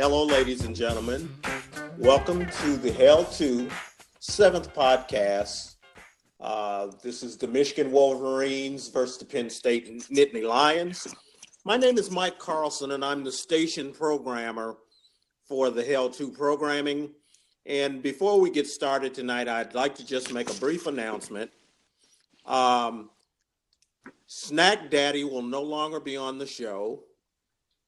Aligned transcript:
Hello, 0.00 0.24
ladies 0.24 0.64
and 0.64 0.74
gentlemen. 0.74 1.28
Welcome 1.98 2.46
to 2.46 2.76
the 2.78 2.90
Hell 2.90 3.22
2 3.22 3.68
seventh 4.18 4.74
podcast. 4.74 5.74
Uh, 6.40 6.86
this 7.02 7.22
is 7.22 7.36
the 7.36 7.46
Michigan 7.46 7.92
Wolverines 7.92 8.88
versus 8.88 9.18
the 9.18 9.26
Penn 9.26 9.50
State 9.50 10.08
Nittany 10.08 10.42
Lions. 10.42 11.14
My 11.66 11.76
name 11.76 11.98
is 11.98 12.10
Mike 12.10 12.38
Carlson, 12.38 12.92
and 12.92 13.04
I'm 13.04 13.22
the 13.22 13.30
station 13.30 13.92
programmer 13.92 14.78
for 15.46 15.68
the 15.68 15.84
Hell 15.84 16.08
2 16.08 16.30
programming. 16.30 17.10
And 17.66 18.02
before 18.02 18.40
we 18.40 18.48
get 18.48 18.66
started 18.66 19.12
tonight, 19.12 19.48
I'd 19.48 19.74
like 19.74 19.94
to 19.96 20.06
just 20.06 20.32
make 20.32 20.48
a 20.48 20.54
brief 20.54 20.86
announcement. 20.86 21.50
Um, 22.46 23.10
Snack 24.26 24.90
Daddy 24.90 25.24
will 25.24 25.42
no 25.42 25.60
longer 25.60 26.00
be 26.00 26.16
on 26.16 26.38
the 26.38 26.46
show. 26.46 27.04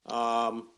Um, 0.04 0.71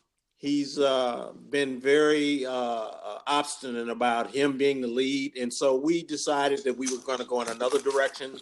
he's 0.44 0.78
uh, 0.78 1.32
been 1.48 1.80
very 1.80 2.44
uh, 2.44 2.52
uh, 2.52 3.18
obstinate 3.26 3.88
about 3.88 4.30
him 4.30 4.58
being 4.58 4.82
the 4.82 4.86
lead, 4.86 5.36
and 5.38 5.52
so 5.52 5.74
we 5.74 6.02
decided 6.02 6.62
that 6.64 6.76
we 6.76 6.86
were 6.92 7.02
going 7.02 7.18
to 7.18 7.24
go 7.24 7.40
in 7.40 7.48
another 7.48 7.80
direction. 7.80 8.38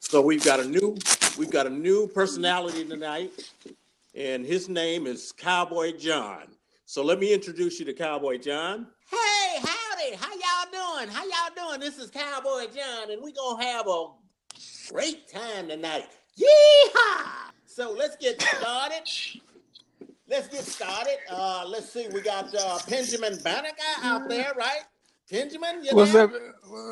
So 0.00 0.20
we've 0.20 0.44
got 0.44 0.60
a 0.60 0.64
new 0.64 0.96
we've 1.38 1.50
got 1.50 1.66
a 1.66 1.70
new 1.70 2.06
personality 2.08 2.84
tonight, 2.84 3.32
and 4.14 4.44
his 4.44 4.68
name 4.68 5.06
is 5.06 5.32
Cowboy 5.32 5.92
John. 5.96 6.42
So 6.84 7.02
let 7.02 7.18
me 7.18 7.32
introduce 7.32 7.80
you 7.80 7.86
to 7.86 7.94
Cowboy 7.94 8.36
John. 8.36 8.86
Hey, 9.10 9.60
howdy! 9.60 10.16
How 10.16 10.30
y'all 10.30 10.98
doing? 10.98 11.08
How 11.08 11.24
y'all 11.24 11.68
doing? 11.68 11.80
This 11.80 11.98
is 11.98 12.10
Cowboy 12.10 12.66
John, 12.66 13.10
and 13.10 13.22
we're 13.22 13.32
gonna 13.32 13.64
have 13.64 13.88
a 13.88 14.08
great 14.92 15.26
time 15.32 15.68
tonight. 15.68 16.08
Yeehaw! 16.38 17.50
So 17.64 17.92
let's 17.92 18.16
get 18.16 18.42
started. 18.42 19.08
Let's 20.34 20.48
get 20.48 20.64
started. 20.64 21.18
Uh, 21.30 21.64
let's 21.68 21.92
see. 21.92 22.08
We 22.12 22.20
got 22.20 22.52
uh, 22.56 22.80
Benjamin 22.90 23.38
Banneker 23.44 23.76
out 24.02 24.28
there, 24.28 24.52
right? 24.56 24.80
Benjamin, 25.30 25.86
what's 25.92 26.12
there? 26.12 26.24
up? 26.24 26.32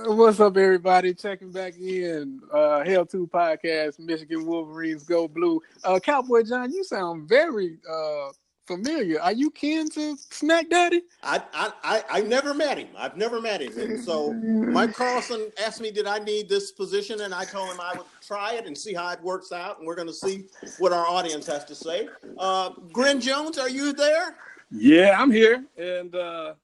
What's 0.06 0.38
up, 0.38 0.56
everybody? 0.56 1.12
Checking 1.12 1.50
back 1.50 1.74
in. 1.76 2.40
Uh, 2.54 2.84
Hell 2.84 3.04
Two 3.04 3.26
Podcast, 3.26 3.98
Michigan 3.98 4.46
Wolverines 4.46 5.02
Go 5.02 5.26
Blue. 5.26 5.60
Uh, 5.82 5.98
Cowboy 5.98 6.44
John, 6.44 6.72
you 6.72 6.84
sound 6.84 7.28
very 7.28 7.78
uh, 7.92 8.28
familiar. 8.66 9.20
Are 9.20 9.32
you 9.32 9.50
kin 9.50 9.88
to 9.90 10.16
Snack 10.30 10.70
Daddy? 10.70 11.02
I, 11.22 11.42
I, 11.52 11.72
I, 11.82 12.04
I 12.10 12.20
never 12.22 12.54
met 12.54 12.78
him. 12.78 12.88
I've 12.96 13.16
never 13.16 13.40
met 13.40 13.60
him. 13.60 13.78
And 13.78 14.02
so 14.02 14.32
Mike 14.32 14.94
Carlson 14.94 15.50
asked 15.64 15.80
me, 15.80 15.90
did 15.90 16.06
I 16.06 16.18
need 16.18 16.48
this 16.48 16.72
position? 16.72 17.22
And 17.22 17.34
I 17.34 17.44
told 17.44 17.70
him 17.70 17.80
I 17.80 17.94
would 17.96 18.06
try 18.26 18.54
it 18.54 18.66
and 18.66 18.76
see 18.76 18.94
how 18.94 19.10
it 19.10 19.22
works 19.22 19.52
out. 19.52 19.78
And 19.78 19.86
we're 19.86 19.96
going 19.96 20.08
to 20.08 20.14
see 20.14 20.46
what 20.78 20.92
our 20.92 21.06
audience 21.06 21.46
has 21.46 21.64
to 21.66 21.74
say. 21.74 22.08
Uh, 22.38 22.70
Gren 22.92 23.20
Jones, 23.20 23.58
are 23.58 23.70
you 23.70 23.92
there? 23.92 24.36
Yeah, 24.70 25.16
I'm 25.18 25.30
here. 25.30 25.64
And 25.76 26.14
uh, 26.14 26.54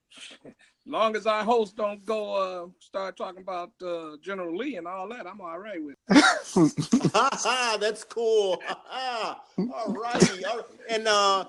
long 0.86 1.14
as 1.14 1.26
our 1.26 1.44
host 1.44 1.76
don't 1.76 2.04
go 2.06 2.34
uh, 2.34 2.68
start 2.80 3.16
talking 3.16 3.42
about 3.42 3.70
uh, 3.84 4.16
General 4.22 4.56
Lee 4.56 4.76
and 4.76 4.86
all 4.86 5.08
that, 5.08 5.26
I'm 5.26 5.40
all 5.40 5.58
right 5.58 5.82
with 5.82 5.96
it. 6.08 7.12
That's 7.80 8.04
cool. 8.04 8.62
all 8.90 9.92
righty. 9.92 10.42
And 10.88 11.06
uh, 11.06 11.44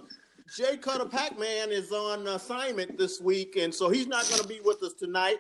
Jay 0.56 0.78
Cutter 0.78 1.06
Pac-Man 1.06 1.72
is 1.72 1.92
on 1.92 2.28
assignment 2.28 2.98
this 2.98 3.22
week, 3.22 3.56
and 3.56 3.74
so 3.74 3.90
he's 3.90 4.08
not 4.08 4.28
going 4.30 4.42
to 4.42 4.48
be 4.48 4.60
with 4.62 4.82
us 4.84 4.94
tonight. 4.94 5.38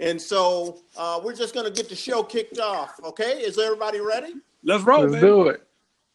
And 0.00 0.20
so 0.20 0.80
uh, 0.96 1.20
we're 1.22 1.34
just 1.34 1.54
going 1.54 1.66
to 1.66 1.72
get 1.72 1.88
the 1.88 1.96
show 1.96 2.22
kicked 2.22 2.58
off. 2.58 2.98
Okay, 3.04 3.40
is 3.40 3.58
everybody 3.58 4.00
ready? 4.00 4.34
Let's 4.62 4.84
roll. 4.84 5.02
Let's 5.02 5.12
man. 5.12 5.22
do 5.22 5.48
it. 5.48 5.66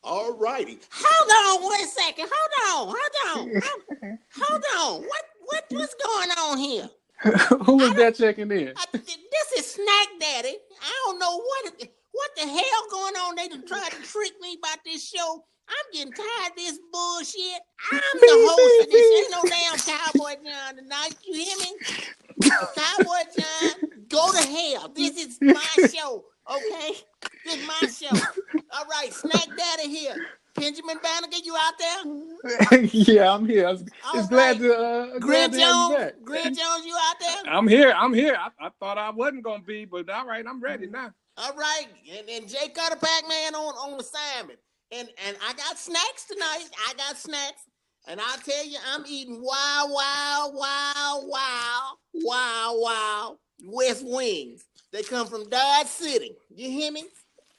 All 0.03 0.33
righty. 0.37 0.79
Hold 0.91 1.59
on 1.59 1.63
one 1.63 1.87
second. 1.87 2.29
Hold 2.31 2.89
on. 2.89 2.95
Hold 2.97 3.47
on. 3.47 4.17
hold 4.35 4.63
on. 4.77 5.01
What 5.01 5.21
what 5.45 5.65
what's 5.69 5.95
going 5.95 6.29
on 6.31 6.57
here? 6.57 6.89
Who 7.65 7.81
is 7.81 7.93
that 7.95 8.15
checking 8.15 8.49
in? 8.51 8.73
I, 8.77 8.85
this 8.93 9.51
is 9.57 9.71
Snack 9.71 10.07
Daddy. 10.19 10.55
I 10.81 11.03
don't 11.05 11.19
know 11.19 11.37
what 11.37 11.89
what 12.11 12.35
the 12.35 12.47
hell 12.47 12.89
going 12.89 13.15
on. 13.15 13.35
They 13.35 13.49
done 13.49 13.65
tried 13.67 13.91
to 13.91 14.01
trick 14.03 14.33
me 14.41 14.57
about 14.61 14.79
this 14.85 15.07
show. 15.07 15.43
I'm 15.69 15.93
getting 15.93 16.13
tired 16.13 16.51
of 16.51 16.55
this 16.55 16.79
bullshit. 16.91 17.61
I'm 17.91 18.01
the 18.13 18.27
host 18.49 18.85
of 18.85 18.91
this. 18.91 19.21
Ain't 19.21 19.31
no 19.31 19.49
damn 19.49 19.77
Cowboy 19.77 20.35
John 20.43 20.75
tonight. 20.75 21.15
You 21.23 21.33
hear 21.33 21.57
me? 21.57 22.49
Cowboy 22.75 23.23
John, 23.37 23.89
go 24.09 24.31
to 24.31 24.47
hell. 24.47 24.89
This 24.95 25.17
is 25.17 25.37
my 25.41 25.87
show. 25.93 26.25
Okay? 26.49 26.97
This 27.45 27.55
is 27.57 27.67
my 27.67 27.87
show. 27.87 28.25
All 28.71 28.85
right, 28.85 29.13
Snack 29.13 29.47
Daddy 29.55 29.89
here. 29.89 30.15
Benjamin 30.55 30.97
Banneker, 31.01 31.37
you 31.43 31.55
out 31.55 31.73
there? 31.77 32.83
yeah, 32.91 33.31
I'm 33.31 33.45
here. 33.45 33.69
It's 33.69 33.83
right. 34.13 34.29
glad 34.29 34.59
to 34.59 34.75
uh, 34.75 35.19
Gren 35.19 35.51
Jones. 35.51 36.11
Gren 36.23 36.53
Jones, 36.53 36.85
you 36.85 36.95
out 36.99 37.15
there? 37.19 37.53
I'm 37.53 37.67
here. 37.67 37.93
I'm 37.95 38.13
here. 38.13 38.35
I, 38.37 38.65
I, 38.65 38.69
thought 38.79 38.97
I 38.97 39.11
wasn't 39.11 39.43
gonna 39.43 39.63
be, 39.63 39.85
but 39.85 40.09
all 40.09 40.25
right, 40.25 40.43
I'm 40.45 40.59
ready 40.59 40.87
now. 40.87 41.11
All 41.37 41.53
right, 41.53 41.85
and, 42.17 42.27
and 42.27 42.49
Jay 42.49 42.67
Cutter 42.69 42.97
Pac-Man 42.97 43.55
on 43.55 43.73
on 43.75 43.99
assignment 43.99 44.59
and 44.91 45.09
and 45.27 45.37
I 45.47 45.53
got 45.53 45.77
snacks 45.79 46.25
tonight. 46.27 46.65
I 46.89 46.93
got 46.95 47.17
snacks, 47.17 47.63
and 48.07 48.19
I 48.21 48.37
tell 48.45 48.65
you, 48.65 48.77
I'm 48.93 49.05
eating 49.07 49.41
wow, 49.41 49.87
wow, 49.89 50.51
wow, 50.53 51.21
wow, 51.25 51.91
wow, 52.15 52.75
wow, 52.77 53.37
West 53.65 54.03
Wings. 54.05 54.65
They 54.93 55.03
come 55.03 55.27
from 55.27 55.49
Dodge 55.49 55.87
City. 55.87 56.35
You 56.55 56.71
hear 56.71 56.91
me? 56.91 57.05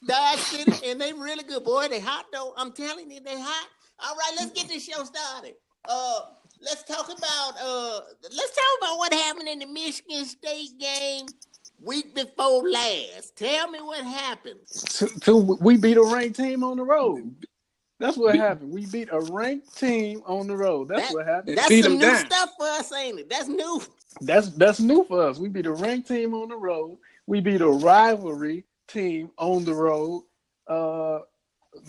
Dodge 0.07 0.39
City, 0.39 0.89
and 0.91 1.01
they 1.01 1.13
really 1.13 1.43
good, 1.43 1.63
boy. 1.63 1.87
They 1.89 1.99
hot 2.01 2.25
though. 2.33 2.53
I'm 2.57 2.73
telling 2.73 3.11
you, 3.11 3.21
they 3.21 3.39
hot. 3.39 3.67
All 4.03 4.15
right, 4.15 4.33
let's 4.37 4.51
get 4.51 4.69
this 4.69 4.85
show 4.85 5.03
started. 5.05 5.55
Uh, 5.87 6.21
let's 6.61 6.83
talk 6.83 7.07
about 7.07 7.53
uh, 7.63 8.01
let's 8.23 8.55
talk 8.55 8.77
about 8.81 8.97
what 8.97 9.13
happened 9.13 9.49
in 9.49 9.59
the 9.59 9.67
Michigan 9.67 10.25
State 10.25 10.71
game 10.79 11.27
week 11.83 12.15
before 12.15 12.69
last. 12.69 13.35
Tell 13.35 13.69
me 13.69 13.79
what 13.81 14.03
happened. 14.03 14.59
So, 14.65 15.07
so 15.23 15.37
we 15.61 15.77
beat 15.77 15.97
a 15.97 16.03
ranked 16.03 16.37
team 16.37 16.63
on 16.63 16.77
the 16.77 16.83
road. 16.83 17.35
That's 17.99 18.17
what 18.17 18.35
happened. 18.35 18.71
We 18.73 18.87
beat 18.87 19.09
a 19.11 19.19
ranked 19.19 19.77
team 19.77 20.23
on 20.25 20.47
the 20.47 20.57
road. 20.57 20.87
That's 20.87 21.09
that, 21.09 21.13
what 21.13 21.27
happened. 21.27 21.57
That's 21.57 21.69
beat 21.69 21.83
some 21.83 21.99
new 21.99 22.01
down. 22.01 22.25
stuff 22.25 22.49
for 22.57 22.65
us, 22.65 22.91
ain't 22.93 23.19
it? 23.19 23.29
That's 23.29 23.47
new. 23.47 23.81
That's 24.21 24.49
that's 24.49 24.79
new 24.79 25.03
for 25.03 25.21
us. 25.21 25.37
We 25.37 25.49
beat 25.49 25.67
a 25.67 25.71
ranked 25.71 26.07
team 26.07 26.33
on 26.33 26.49
the 26.49 26.57
road. 26.57 26.97
We 27.27 27.41
beat 27.41 27.61
a 27.61 27.69
rivalry 27.69 28.65
team 28.87 29.29
on 29.37 29.65
the 29.65 29.73
road. 29.73 30.23
Uh, 30.67 31.19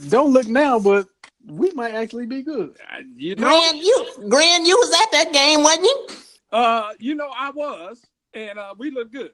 don't 0.08 0.32
look 0.32 0.46
now, 0.46 0.78
but 0.78 1.08
we 1.46 1.70
might 1.72 1.94
actually 1.94 2.26
be 2.26 2.42
good. 2.42 2.76
Uh, 2.92 3.00
you 3.16 3.34
know, 3.34 3.48
Grand, 3.48 3.78
you 3.78 4.06
Grand, 4.28 4.66
you 4.66 4.76
was 4.76 4.92
at 5.02 5.12
that 5.12 5.32
game, 5.32 5.62
wasn't 5.62 5.84
you? 5.84 6.06
Uh, 6.52 6.92
you 6.98 7.14
know, 7.14 7.30
I 7.34 7.50
was, 7.50 8.04
and 8.34 8.58
uh, 8.58 8.74
we 8.76 8.90
look 8.90 9.10
good. 9.10 9.32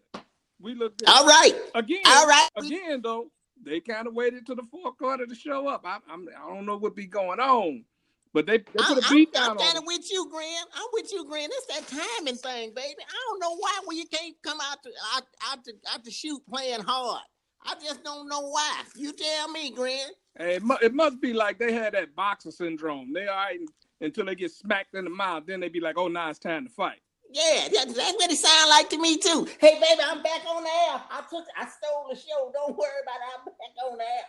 We 0.60 0.74
look 0.74 0.98
good. 0.98 1.08
All 1.08 1.26
right. 1.26 1.54
Again, 1.74 2.00
all 2.06 2.26
right. 2.26 2.48
Again, 2.56 3.00
though, 3.02 3.30
they 3.64 3.80
kind 3.80 4.06
of 4.06 4.14
waited 4.14 4.46
to 4.46 4.54
the 4.54 4.64
fourth 4.70 4.96
quarter 4.98 5.26
to 5.26 5.34
show 5.34 5.68
up. 5.68 5.82
I, 5.84 5.98
I'm, 6.10 6.28
I 6.28 6.48
don't 6.48 6.66
know 6.66 6.76
what 6.76 6.96
be 6.96 7.06
going 7.06 7.40
on, 7.40 7.84
but 8.32 8.46
they, 8.46 8.58
they 8.58 8.64
put 8.76 8.98
a 8.98 9.08
beat 9.08 9.30
I'm, 9.36 9.42
down. 9.42 9.50
I'm 9.52 9.56
kind 9.58 9.78
of 9.78 9.84
with 9.86 10.10
you, 10.10 10.28
Grant. 10.30 10.68
I'm 10.74 10.86
with 10.92 11.12
you, 11.12 11.24
Grant. 11.26 11.52
It's 11.54 11.66
that 11.66 12.00
timing 12.18 12.36
thing, 12.36 12.72
baby. 12.74 12.96
I 13.00 13.20
don't 13.28 13.40
know 13.40 13.56
why 13.56 13.80
when 13.84 13.96
you 13.96 14.06
can't 14.06 14.34
come 14.42 14.58
out 14.70 14.82
to 14.82 14.90
out, 15.14 15.22
out 15.50 15.64
to 15.64 15.72
out 15.92 16.04
to 16.04 16.10
shoot 16.10 16.40
playing 16.48 16.82
hard. 16.82 17.22
I 17.64 17.74
just 17.82 18.04
don't 18.04 18.28
know 18.28 18.48
why. 18.48 18.82
You 18.96 19.12
tell 19.12 19.48
me, 19.48 19.70
Grant. 19.70 20.12
Hey, 20.36 20.56
it, 20.56 20.62
mu- 20.62 20.76
it 20.80 20.94
must 20.94 21.20
be 21.20 21.32
like 21.32 21.58
they 21.58 21.72
had 21.72 21.94
that 21.94 22.14
boxer 22.14 22.50
syndrome. 22.50 23.12
They 23.12 23.26
all 23.26 23.36
right 23.36 23.60
until 24.00 24.26
they 24.26 24.34
get 24.34 24.52
smacked 24.52 24.94
in 24.94 25.04
the 25.04 25.10
mouth. 25.10 25.44
Then 25.46 25.60
they 25.60 25.68
be 25.68 25.80
like, 25.80 25.98
"Oh, 25.98 26.08
now 26.08 26.30
it's 26.30 26.38
time 26.38 26.66
to 26.66 26.72
fight." 26.72 27.00
Yeah, 27.32 27.68
that's, 27.74 27.94
that's 27.94 28.14
what 28.16 28.30
it 28.32 28.38
sound 28.38 28.70
like 28.70 28.90
to 28.90 28.98
me 28.98 29.18
too. 29.18 29.46
Hey, 29.60 29.80
baby, 29.80 30.02
I'm 30.04 30.22
back 30.22 30.42
on 30.48 30.62
the 30.64 30.70
air. 30.70 31.02
I 31.10 31.22
took, 31.30 31.44
I 31.56 31.66
stole 31.68 32.08
the 32.10 32.16
show. 32.16 32.50
Don't 32.54 32.76
worry 32.76 32.90
about 33.02 33.16
it. 33.16 33.38
I'm 33.38 33.44
back 33.46 33.74
on 33.90 33.98
the 33.98 34.04
air. 34.04 34.24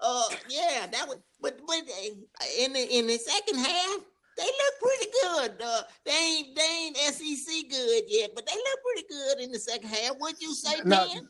Uh, 0.00 0.28
yeah, 0.48 0.86
that 0.92 1.08
was, 1.08 1.18
but 1.40 1.58
but 1.66 1.76
uh, 1.76 2.44
in 2.58 2.72
the 2.72 2.98
in 2.98 3.06
the 3.08 3.18
second 3.18 3.58
half, 3.58 3.98
they 4.36 4.44
look 4.44 4.74
pretty 4.82 5.10
good. 5.22 5.62
Uh, 5.66 5.82
they 6.06 6.12
ain't 6.12 6.56
they 6.56 6.86
ain't 6.86 6.96
SEC 6.98 7.70
good 7.70 8.02
yet, 8.08 8.30
but 8.34 8.46
they 8.46 8.54
look 8.54 8.80
pretty 8.84 9.08
good 9.08 9.40
in 9.44 9.52
the 9.52 9.58
second 9.58 9.88
half. 9.90 10.12
Would 10.20 10.40
you 10.40 10.54
say, 10.54 10.82
no, 10.84 11.06
Ben? 11.14 11.28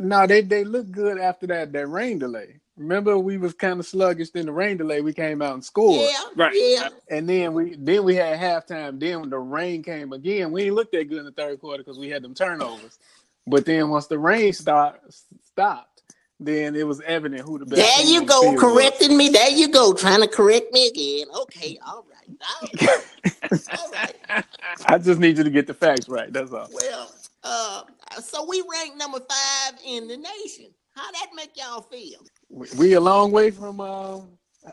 No, 0.00 0.26
they 0.26 0.42
they 0.42 0.64
look 0.64 0.90
good 0.90 1.18
after 1.18 1.46
that 1.48 1.72
that 1.72 1.86
rain 1.88 2.18
delay. 2.20 2.60
Remember, 2.76 3.16
we 3.16 3.38
was 3.38 3.54
kind 3.54 3.78
of 3.78 3.86
sluggish 3.86 4.30
in 4.34 4.46
the 4.46 4.52
rain 4.52 4.76
delay. 4.76 5.00
We 5.00 5.12
came 5.12 5.40
out 5.42 5.54
and 5.54 5.64
scored. 5.64 6.00
Yeah, 6.10 6.24
right. 6.34 6.52
Yeah. 6.54 6.88
And 7.08 7.28
then 7.28 7.54
we 7.54 7.76
then 7.76 8.04
we 8.04 8.16
had 8.16 8.38
halftime. 8.38 8.98
Then 8.98 9.20
when 9.20 9.30
the 9.30 9.38
rain 9.38 9.82
came 9.82 10.12
again, 10.12 10.50
we 10.50 10.64
didn't 10.64 10.74
look 10.74 10.90
that 10.92 11.08
good 11.08 11.18
in 11.18 11.24
the 11.24 11.32
third 11.32 11.60
quarter 11.60 11.84
because 11.84 11.98
we 11.98 12.10
had 12.10 12.22
them 12.22 12.34
turnovers. 12.34 12.98
But 13.46 13.64
then 13.64 13.90
once 13.90 14.06
the 14.06 14.18
rain 14.18 14.52
start, 14.52 15.00
stopped, 15.44 16.02
then 16.40 16.74
it 16.74 16.86
was 16.86 17.00
evident 17.02 17.42
who 17.42 17.58
the 17.58 17.66
best. 17.66 17.80
There 17.80 18.06
you 18.06 18.26
go, 18.26 18.56
correcting 18.56 19.10
was. 19.10 19.18
me. 19.18 19.28
There 19.28 19.50
you 19.50 19.68
go, 19.68 19.92
trying 19.92 20.22
to 20.22 20.28
correct 20.28 20.72
me 20.72 20.88
again. 20.88 21.26
Okay, 21.42 21.78
all 21.86 22.04
right, 22.10 22.38
all 22.62 22.68
right. 22.88 23.60
all 23.78 23.90
right. 23.92 24.44
I 24.86 24.98
just 24.98 25.20
need 25.20 25.38
you 25.38 25.44
to 25.44 25.50
get 25.50 25.66
the 25.68 25.74
facts 25.74 26.08
right. 26.08 26.32
That's 26.32 26.52
all. 26.52 26.68
Well, 26.72 27.12
uh, 27.44 27.82
so 28.20 28.46
we 28.48 28.64
ranked 28.70 28.96
number 28.98 29.20
five 29.20 29.78
in 29.86 30.08
the 30.08 30.16
nation. 30.16 30.66
How 30.94 31.10
that 31.10 31.26
make 31.34 31.56
y'all 31.56 31.82
feel? 31.82 32.20
We, 32.48 32.94
a 32.94 33.00
long 33.00 33.32
way 33.32 33.50
from 33.50 33.80
uh, 33.80 34.20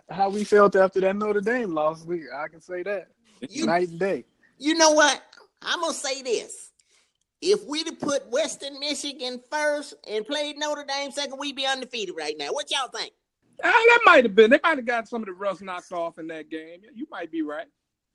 how 0.09 0.29
we 0.29 0.43
felt 0.43 0.75
after 0.75 0.99
that 1.01 1.15
Notre 1.15 1.41
Dame 1.41 1.73
loss. 1.73 2.05
We 2.05 2.23
I 2.33 2.47
can 2.47 2.61
say 2.61 2.83
that. 2.83 3.07
You, 3.49 3.65
Night 3.65 3.89
and 3.89 3.99
day. 3.99 4.25
You 4.59 4.75
know 4.75 4.91
what? 4.91 5.21
I'm 5.63 5.81
gonna 5.81 5.93
say 5.93 6.21
this. 6.21 6.71
If 7.41 7.65
we'd 7.65 7.87
have 7.87 7.99
put 7.99 8.29
Western 8.29 8.79
Michigan 8.79 9.41
first 9.51 9.95
and 10.07 10.25
played 10.25 10.57
Notre 10.59 10.85
Dame 10.85 11.11
second, 11.11 11.39
we'd 11.39 11.55
be 11.55 11.65
undefeated 11.65 12.13
right 12.15 12.35
now. 12.37 12.49
What 12.53 12.69
y'all 12.69 12.87
think? 12.87 13.13
Uh, 13.63 13.67
that 13.71 13.99
might 14.05 14.23
have 14.23 14.35
been. 14.35 14.51
They 14.51 14.59
might 14.61 14.77
have 14.77 14.85
got 14.85 15.07
some 15.07 15.23
of 15.23 15.25
the 15.25 15.33
rust 15.33 15.63
knocked 15.63 15.91
off 15.91 16.19
in 16.19 16.27
that 16.27 16.49
game. 16.49 16.81
You 16.93 17.07
might 17.09 17.31
be 17.31 17.41
right. 17.41 17.65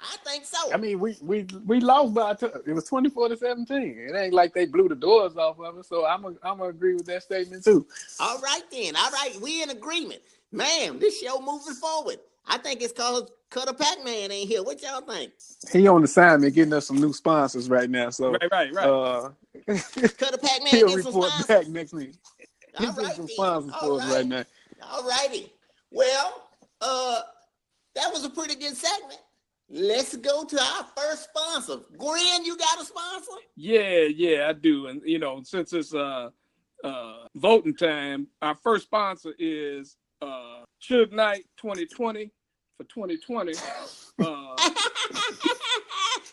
I 0.00 0.16
think 0.24 0.44
so. 0.44 0.72
I 0.72 0.76
mean, 0.76 1.00
we 1.00 1.16
we 1.22 1.46
we 1.64 1.80
lost 1.80 2.14
by 2.14 2.34
t- 2.34 2.46
it 2.66 2.72
was 2.72 2.84
twenty 2.84 3.08
four 3.08 3.28
to 3.28 3.36
seventeen. 3.36 3.98
It 3.98 4.14
ain't 4.14 4.34
like 4.34 4.52
they 4.52 4.66
blew 4.66 4.88
the 4.88 4.94
doors 4.94 5.36
off 5.36 5.58
of 5.58 5.78
us. 5.78 5.88
So 5.88 6.06
I'm 6.06 6.24
a, 6.24 6.28
I'm 6.42 6.58
gonna 6.58 6.64
agree 6.68 6.94
with 6.94 7.06
that 7.06 7.22
statement 7.22 7.64
too. 7.64 7.86
All 8.20 8.38
right 8.40 8.62
then. 8.70 8.94
All 8.96 9.10
right, 9.10 9.36
we 9.40 9.62
in 9.62 9.70
agreement, 9.70 10.20
man. 10.52 10.98
This 10.98 11.20
show 11.20 11.40
moving 11.40 11.74
forward. 11.74 12.18
I 12.46 12.58
think 12.58 12.82
it's 12.82 12.92
called 12.92 13.30
Cutter 13.50 13.72
Pac 13.72 14.04
Man 14.04 14.30
ain't 14.30 14.48
here. 14.48 14.62
What 14.62 14.82
y'all 14.82 15.00
think? 15.00 15.32
He 15.72 15.88
on 15.88 16.04
assignment 16.04 16.54
getting 16.54 16.74
us 16.74 16.86
some 16.86 16.98
new 16.98 17.12
sponsors 17.12 17.68
right 17.70 17.90
now. 17.90 18.10
So 18.10 18.32
Right, 18.32 18.52
right, 18.52 18.72
right. 18.72 18.86
uh, 18.86 19.30
Cutter 19.66 20.38
Pac 20.38 20.62
Man 20.62 20.68
he'll 20.72 20.88
get 20.88 21.04
some 21.04 21.14
report 21.14 21.48
back 21.48 21.68
next 21.68 21.92
week. 21.94 22.14
He's 22.78 22.88
All 22.88 22.92
getting 22.92 23.04
right 23.06 23.16
some 23.16 23.28
sponsors 23.28 23.72
All 23.72 23.80
for 23.80 24.00
us 24.00 24.08
right. 24.08 24.16
right 24.18 24.26
now. 24.26 24.44
All 24.82 25.08
righty. 25.08 25.52
Well, 25.90 26.48
uh, 26.82 27.22
that 27.94 28.12
was 28.12 28.24
a 28.24 28.30
pretty 28.30 28.54
good 28.56 28.76
segment. 28.76 29.20
Let's 29.68 30.16
go 30.16 30.44
to 30.44 30.60
our 30.60 30.86
first 30.96 31.24
sponsor. 31.24 31.78
Gwen, 31.98 32.44
you 32.44 32.56
got 32.56 32.80
a 32.80 32.84
sponsor? 32.84 33.32
Yeah, 33.56 34.02
yeah, 34.02 34.48
I 34.48 34.52
do. 34.52 34.86
And 34.86 35.02
you 35.04 35.18
know, 35.18 35.42
since 35.42 35.72
it's 35.72 35.92
uh 35.92 36.30
uh 36.84 37.16
voting 37.34 37.74
time, 37.74 38.28
our 38.40 38.54
first 38.54 38.84
sponsor 38.84 39.34
is 39.38 39.96
uh 40.22 40.62
Suge 40.80 41.10
Knight 41.10 41.46
2020 41.56 42.30
for 42.76 42.84
2020. 42.84 43.54
Uh 43.54 44.56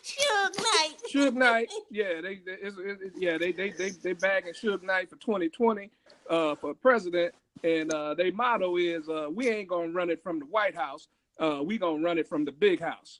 Suge 0.03 0.57
Knight. 0.57 0.95
Suge 1.11 1.33
Knight, 1.33 1.69
yeah, 1.89 2.21
they, 2.21 2.35
they 2.45 2.51
it's, 2.61 2.77
it's, 2.79 3.17
yeah, 3.17 3.39
they 3.39 3.51
they 3.51 3.71
they 3.71 3.89
they 3.89 4.13
bagging 4.13 4.53
Suge 4.53 4.83
Knight 4.83 5.09
for 5.09 5.15
2020 5.15 5.89
uh 6.29 6.53
for 6.55 6.75
president 6.75 7.33
and 7.63 7.91
uh 7.91 8.13
their 8.13 8.31
motto 8.31 8.77
is 8.77 9.09
uh 9.09 9.27
we 9.33 9.49
ain't 9.49 9.69
going 9.69 9.89
to 9.89 9.95
run 9.95 10.11
it 10.11 10.21
from 10.21 10.37
the 10.37 10.45
White 10.45 10.75
House. 10.75 11.07
Uh 11.39 11.61
we 11.63 11.77
going 11.77 11.99
to 11.99 12.05
run 12.05 12.17
it 12.17 12.27
from 12.27 12.45
the 12.45 12.51
big 12.51 12.79
house. 12.79 13.19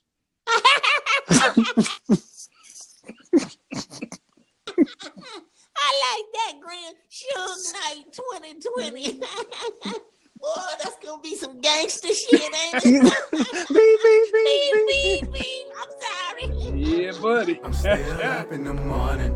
I 5.76 5.90
like 6.00 6.26
that, 6.34 6.54
Gwen. 6.62 6.94
Suge 7.10 7.72
Knight 7.74 8.12
2020. 8.12 9.20
Boy, 10.40 10.50
that's 10.82 10.96
gonna 11.02 11.22
be 11.22 11.34
some 11.36 11.60
gangster 11.60 12.12
shit, 12.12 12.42
ain't 12.42 12.84
it? 12.84 13.12
Beep, 13.68 14.00
beep, 14.02 14.32
beep, 14.32 14.44
beep, 14.44 14.86
beep, 14.88 15.22
beep, 15.22 15.32
beep. 15.32 15.66
I'm 15.80 15.90
sorry. 16.04 16.78
Yeah, 16.78 17.12
buddy. 17.22 17.60
I'm 17.64 17.72
still 17.72 18.22
up 18.22 18.52
in 18.52 18.64
the 18.64 18.74
morning. 18.74 19.34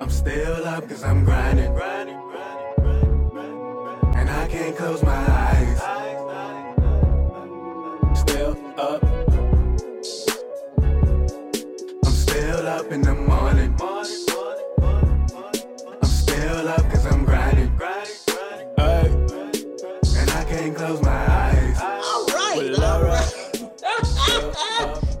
I'm 0.00 0.10
still 0.10 0.64
up 0.66 0.88
cause 0.88 1.04
I'm 1.04 1.24
grinding. 1.24 1.76
And 4.16 4.30
I 4.30 4.48
can't 4.48 4.76
close 4.76 5.02
my 5.02 5.12
eyes. 5.12 5.51
Up 12.72 12.90
in 12.90 13.02
the 13.02 13.14
morning. 13.14 13.76
I'm 13.82 14.04
still 16.08 16.68
up 16.68 16.90
cause 16.90 17.04
I'm 17.04 17.26
grinding. 17.26 17.70
Ay. 18.78 19.08
And 20.16 20.30
I 20.30 20.44
can't 20.48 20.74
close 20.74 21.02
my 21.02 21.10
eyes. 21.10 21.78
All 21.82 22.26
right, 22.28 22.72
all 22.78 22.84
alright. 22.84 23.70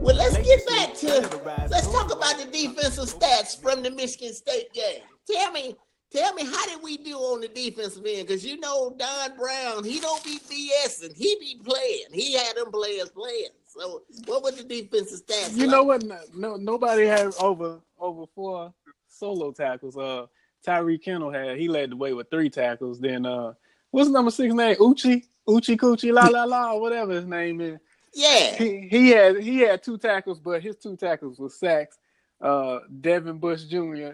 well, 0.00 0.16
let's 0.16 0.38
get 0.38 0.66
back 0.66 0.94
to 0.94 1.68
let's 1.70 1.88
talk 1.92 2.10
about 2.10 2.38
the 2.38 2.46
defensive 2.50 3.04
stats 3.04 3.60
from 3.60 3.82
the 3.82 3.90
Michigan 3.90 4.32
State 4.32 4.72
game. 4.72 5.02
Tell 5.30 5.52
me, 5.52 5.76
tell 6.10 6.32
me, 6.32 6.46
how 6.46 6.66
did 6.68 6.82
we 6.82 6.96
do 6.96 7.18
on 7.18 7.42
the 7.42 7.48
defensive 7.48 8.06
end? 8.06 8.28
Because 8.28 8.46
you 8.46 8.58
know 8.60 8.94
Don 8.98 9.36
Brown, 9.36 9.84
he 9.84 10.00
don't 10.00 10.24
be 10.24 10.38
BSing, 10.38 11.14
he 11.14 11.36
be 11.38 11.60
playing. 11.62 12.06
He 12.12 12.32
had 12.32 12.56
them 12.56 12.72
players 12.72 13.10
playing. 13.10 13.50
So, 13.78 14.02
what 14.26 14.42
was 14.42 14.56
the 14.56 14.64
defensive 14.64 15.24
stats? 15.24 15.54
You 15.56 15.62
like? 15.66 15.70
know 15.70 15.82
what? 15.84 16.02
No, 16.02 16.18
no, 16.34 16.56
nobody 16.56 17.06
had 17.06 17.32
over 17.40 17.80
over 17.98 18.24
four 18.34 18.72
solo 19.08 19.52
tackles. 19.52 19.96
Uh, 19.96 20.26
Tyree 20.64 20.98
Kinnel 20.98 21.30
had 21.32 21.56
he 21.58 21.68
led 21.68 21.90
the 21.90 21.96
way 21.96 22.12
with 22.12 22.30
three 22.30 22.50
tackles. 22.50 23.00
Then 23.00 23.24
uh, 23.26 23.54
what's 23.90 24.10
number 24.10 24.30
six 24.30 24.52
name? 24.52 24.76
Uchi 24.80 25.24
Uchi 25.48 25.76
Coochie 25.76 26.12
La 26.12 26.28
La 26.28 26.44
La, 26.44 26.74
whatever 26.76 27.12
his 27.12 27.24
name 27.26 27.60
is. 27.60 27.78
Yeah. 28.14 28.54
He 28.56 28.88
he 28.90 29.08
had 29.10 29.38
he 29.40 29.58
had 29.60 29.82
two 29.82 29.96
tackles, 29.96 30.38
but 30.38 30.62
his 30.62 30.76
two 30.76 30.96
tackles 30.96 31.38
were 31.38 31.48
sacks. 31.48 31.96
Uh, 32.40 32.80
Devin 33.00 33.38
Bush 33.38 33.62
Jr. 33.64 34.10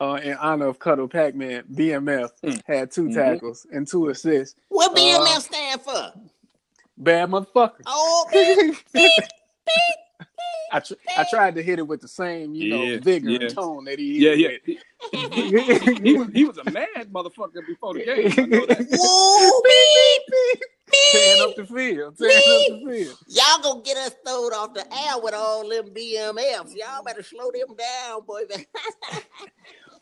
Uh, 0.00 0.18
in 0.22 0.34
honor 0.34 0.66
of 0.66 0.78
Cutter 0.80 1.06
Pac 1.06 1.34
Man, 1.34 1.62
BMF 1.72 2.30
Mm. 2.42 2.60
had 2.66 2.90
2 2.90 3.04
Mhm. 3.04 3.14
tackles 3.14 3.66
and 3.70 3.86
two 3.86 4.08
assists. 4.08 4.56
What 4.68 4.96
BMF 4.96 5.36
Uh, 5.36 5.40
stand 5.40 5.80
for? 5.82 6.12
Bad 7.02 7.30
motherfucker. 7.30 7.86
Oh, 7.86 8.26
beep, 8.32 8.76
beep, 8.94 9.12
I 10.70 10.80
tr- 10.80 10.94
I 11.16 11.24
tried 11.24 11.56
to 11.56 11.62
hit 11.62 11.78
it 11.80 11.88
with 11.88 12.00
the 12.02 12.08
same, 12.08 12.54
you 12.54 12.66
know, 12.66 12.82
Yeah, 12.84 12.98
vigor 12.98 13.30
yeah. 13.30 13.38
and 13.38 13.48
tone 13.48 13.84
that 13.86 13.98
he 13.98 14.18
Yeah, 14.18 14.34
hit 14.34 14.36
yeah. 14.36 14.48
it 14.50 14.62
He, 15.12 15.98
he 16.02 16.14
was 16.14 16.28
he 16.34 16.44
was 16.44 16.58
a 16.58 16.64
mad 16.64 17.12
motherfucker 17.12 17.66
before 17.66 17.94
the 17.94 18.02
game. 18.02 18.34
I 18.38 18.46
know 18.46 18.66
that. 18.66 18.86
Whoa, 18.90 19.62
beep, 19.64 20.62
tearing 21.10 21.40
up 21.42 21.56
beep. 21.56 21.56
the 21.56 21.66
field, 21.66 22.18
tearing 22.18 22.52
up 22.52 22.66
the 22.68 22.76
field. 22.78 23.18
Y'all 23.28 23.62
gonna 23.62 23.82
get 23.82 23.96
us 23.98 24.14
thrown 24.26 24.52
off 24.52 24.74
the 24.74 24.86
air 24.92 25.18
with 25.22 25.34
all 25.34 25.68
them 25.68 25.90
BMFs. 25.90 26.74
Y'all 26.76 27.02
better 27.04 27.22
slow 27.22 27.50
them 27.52 27.76
down, 27.76 28.24
boy. 28.26 28.42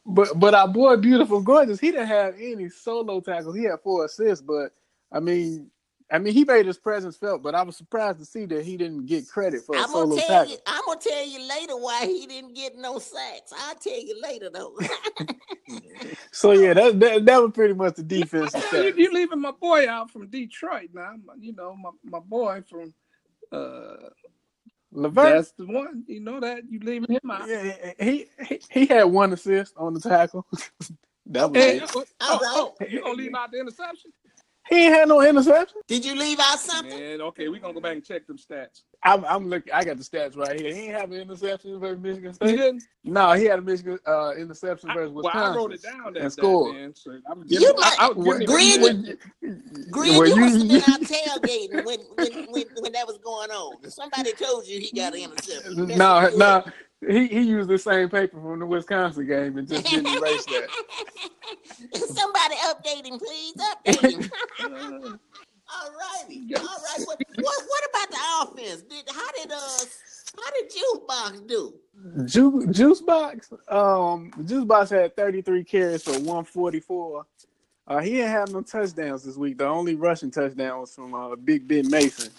But 0.06 0.38
but 0.41 0.55
our 0.55 0.69
boy, 0.69 0.96
beautiful 0.96 1.41
gorgeous, 1.43 1.81
he 1.81 1.93
didn't 1.93 2.08
have 2.08 2.35
any 2.41 2.69
solo 2.69 3.20
tackles. 3.20 3.56
He 3.56 3.64
had 3.64 3.81
four 3.85 4.06
assists, 4.06 4.43
but 4.44 4.73
I 5.12 5.20
mean, 5.20 5.70
I 6.12 6.19
mean, 6.19 6.35
he 6.35 6.45
made 6.45 6.67
his 6.67 6.79
presence 6.79 7.17
felt. 7.17 7.43
But 7.43 7.55
I 7.55 7.62
was 7.62 7.77
surprised 7.77 8.19
to 8.21 8.25
see 8.25 8.47
that 8.47 8.65
he 8.65 8.77
didn't 8.77 9.07
get 9.07 9.29
credit 9.29 9.62
for 9.65 9.77
a 9.77 9.85
I'm 9.85 9.89
solo 9.89 10.17
tell 10.17 10.27
tackle. 10.29 10.53
you. 10.53 10.58
I'm 10.67 10.82
gonna 10.87 11.01
tell 11.01 11.27
you 11.27 11.49
later 11.49 11.77
why 11.77 12.06
he 12.06 12.27
didn't 12.27 12.55
get 12.55 12.77
no 12.77 12.99
sacks. 12.99 13.53
I'll 13.56 13.77
tell 13.77 14.01
you 14.01 14.20
later 14.23 14.51
though. 14.53 14.77
So 16.32 16.53
yeah, 16.53 16.75
that 16.75 17.01
that, 17.01 17.25
that 17.27 17.43
was 17.43 17.53
pretty 17.53 17.75
much 17.75 17.94
the 17.96 18.03
defense. 18.03 18.55
you, 18.73 18.94
you 18.96 19.13
leaving 19.13 19.41
my 19.41 19.53
boy 19.53 19.89
out 19.89 20.11
from 20.11 20.27
Detroit 20.29 20.91
now. 20.94 21.15
You 21.39 21.55
know 21.55 21.77
my, 21.77 21.91
my 22.05 22.19
boy 22.20 22.63
from 22.69 22.94
uh 23.53 24.08
Lavert, 24.94 25.15
that's 25.37 25.53
the 25.53 25.67
one. 25.67 26.05
You 26.08 26.20
know 26.20 26.41
that 26.41 26.63
you 26.70 26.81
leaving 26.81 27.11
him 27.13 27.31
out. 27.31 27.49
yeah, 27.49 27.93
he, 28.01 28.27
he 28.49 28.61
he 28.70 28.87
had 28.87 29.05
one 29.05 29.32
assist 29.32 29.75
on 29.77 29.94
the 29.94 30.01
tackle. 30.01 30.46
that 31.27 31.51
was 31.53 31.63
Hey, 31.63 31.77
it. 31.79 31.91
oh, 31.94 32.05
All 32.20 32.41
oh, 32.43 32.75
oh, 32.81 32.87
you 32.89 33.01
gonna 33.03 33.15
leave 33.15 33.34
out 33.34 33.53
the 33.53 33.61
interception? 33.61 34.13
He 34.70 34.84
ain't 34.86 34.94
had 34.94 35.08
no 35.08 35.20
interception. 35.20 35.79
Did 35.89 36.05
you 36.05 36.15
leave 36.15 36.39
out 36.39 36.58
something? 36.60 36.96
Man, 36.98 37.20
okay, 37.22 37.48
we're 37.48 37.60
gonna 37.60 37.74
go 37.74 37.81
back 37.81 37.94
and 37.94 38.05
check 38.05 38.27
them 38.27 38.39
stats. 38.39 38.82
I'm 39.03 39.24
I'm 39.24 39.48
looking. 39.50 39.72
I 39.72 39.82
got 39.84 39.96
the 39.98 40.05
stats 40.05 40.36
right 40.36 40.60
here. 40.60 40.72
He 40.72 40.82
ain't 40.82 40.94
have 40.94 41.10
an 41.10 41.20
interception 41.20 41.79
versus 41.81 41.98
Michigan 42.00 42.27
You 42.31 42.32
State. 42.34 42.56
didn't? 42.56 42.84
No, 43.03 43.32
he 43.32 43.44
had 43.46 43.58
a 43.58 43.62
Michigan 43.62 43.98
uh, 44.06 44.32
interception 44.36 44.91
I, 44.91 44.94
versus 44.94 45.12
well, 45.12 45.24
Wisconsin. 45.24 45.53
I 45.53 45.56
wrote 45.56 45.72
it 45.72 45.82
down 45.82 45.98
that, 46.12 46.17
and 46.17 46.17
that 46.27 46.31
scored. 46.32 46.74
man. 46.77 46.94
So 46.94 47.19
I'm 47.29 47.43
You 47.48 47.58
giving, 47.60 47.77
might- 47.77 47.96
I, 47.98 48.06
I 48.06 48.08
was 48.10 48.44
Green, 48.46 48.81
when- 48.82 49.19
Green, 49.91 50.19
when 50.19 50.29
you, 50.29 50.34
you- 50.34 50.41
must 50.41 50.58
have 50.58 50.69
been 50.69 50.82
out 50.82 51.00
tailgating 51.43 51.84
when, 51.84 51.98
when, 52.15 52.32
when, 52.53 52.65
when 52.81 52.93
that 52.93 53.06
was 53.06 53.19
going 53.19 53.50
on. 53.50 53.91
Somebody 53.91 54.32
told 54.34 54.67
you 54.69 54.79
he 54.81 54.93
got 54.94 55.15
an 55.15 55.20
interception. 55.22 55.86
That's 55.86 55.98
No, 55.98 56.15
what 56.15 56.32
you 56.32 56.39
no, 56.39 56.65
he 57.07 57.27
he 57.29 57.41
used 57.43 57.69
the 57.69 57.79
same 57.79 58.09
paper 58.11 58.41
from 58.41 58.59
the 58.61 58.67
Wisconsin 58.67 59.27
game 59.27 59.59
and 59.59 59.69
just 59.69 59.87
didn't 59.87 60.07
erase 60.07 60.45
that. 60.47 60.69
Somebody 61.95 62.57
update 62.67 63.07
him, 63.07 63.19
please. 63.19 63.55
Update 63.57 64.23
him. 64.23 65.21
All 65.73 65.91
righty. 65.93 66.43
All 66.57 66.63
right. 66.63 67.07
What, 67.07 67.23
what 67.37 67.65
what 67.67 67.85
about 67.91 68.11
the 68.11 68.61
offense? 68.63 68.83
Did 68.83 69.05
how 69.09 69.31
did 69.33 69.53
uh 69.53 69.85
how 70.37 70.51
did 70.53 70.71
Jukebox 70.71 71.47
do? 71.49 71.75
Ju- 72.25 72.67
Juice 72.73 73.01
Box, 73.01 73.53
um, 73.69 74.33
Juice 74.45 74.65
Box 74.65 74.91
had 74.91 75.17
33 75.17 75.65
carries 75.65 76.03
for 76.03 76.13
144. 76.13 77.27
Uh, 77.87 77.99
he 77.99 78.13
didn't 78.13 78.31
have 78.31 78.53
no 78.53 78.63
touchdowns 78.63 79.25
this 79.25 79.37
week. 79.37 79.59
The 79.59 79.67
only 79.67 79.97
rushing 79.97 80.31
touchdown 80.31 80.81
was 80.81 80.95
from 80.95 81.15
uh, 81.15 81.35
Big 81.37 81.67
Ben 81.67 81.91
Mason. 81.91 82.31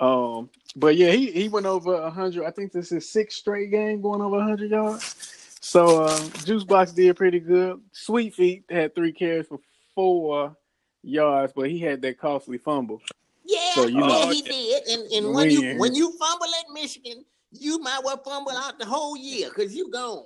Um, 0.00 0.48
but 0.76 0.96
yeah, 0.96 1.10
he, 1.10 1.30
he 1.30 1.48
went 1.48 1.66
over 1.66 2.00
100. 2.00 2.44
I 2.44 2.50
think 2.50 2.72
this 2.72 2.90
is 2.90 3.08
six 3.08 3.36
straight 3.36 3.70
game 3.70 4.00
going 4.00 4.22
over 4.22 4.38
100 4.38 4.70
yards. 4.70 5.58
So 5.60 6.04
uh, 6.04 6.18
Juice 6.44 6.64
Box 6.64 6.92
did 6.92 7.16
pretty 7.16 7.38
good. 7.38 7.80
Sweet 7.92 8.34
Feet 8.34 8.64
had 8.70 8.94
three 8.94 9.12
carries 9.12 9.46
for 9.46 9.60
four 9.94 10.56
yards, 11.02 11.52
but 11.54 11.68
he 11.68 11.78
had 11.78 12.00
that 12.02 12.18
costly 12.18 12.56
fumble. 12.56 13.02
Yeah, 13.44 13.74
So, 13.74 13.86
you 13.86 14.06
yeah, 14.06 14.32
he 14.32 14.42
did. 14.42 14.88
And 14.88 15.12
and 15.12 15.34
when 15.34 15.50
you 15.50 15.76
when 15.78 15.94
you 15.94 16.12
fumble 16.12 16.46
at 16.46 16.72
Michigan, 16.72 17.24
you 17.52 17.78
might 17.78 18.00
well 18.04 18.16
fumble 18.18 18.52
out 18.52 18.78
the 18.78 18.86
whole 18.86 19.16
year 19.16 19.48
because 19.48 19.74
you 19.74 19.90
gone. 19.90 20.24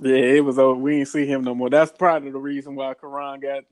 Yeah, 0.00 0.14
it 0.14 0.44
was 0.44 0.58
over. 0.58 0.80
We 0.80 0.96
didn't 0.96 1.08
see 1.08 1.26
him 1.26 1.44
no 1.44 1.54
more. 1.54 1.68
That's 1.68 1.92
probably 1.92 2.30
the 2.30 2.38
reason 2.38 2.74
why 2.74 2.94
Karan 2.94 3.40
got 3.40 3.64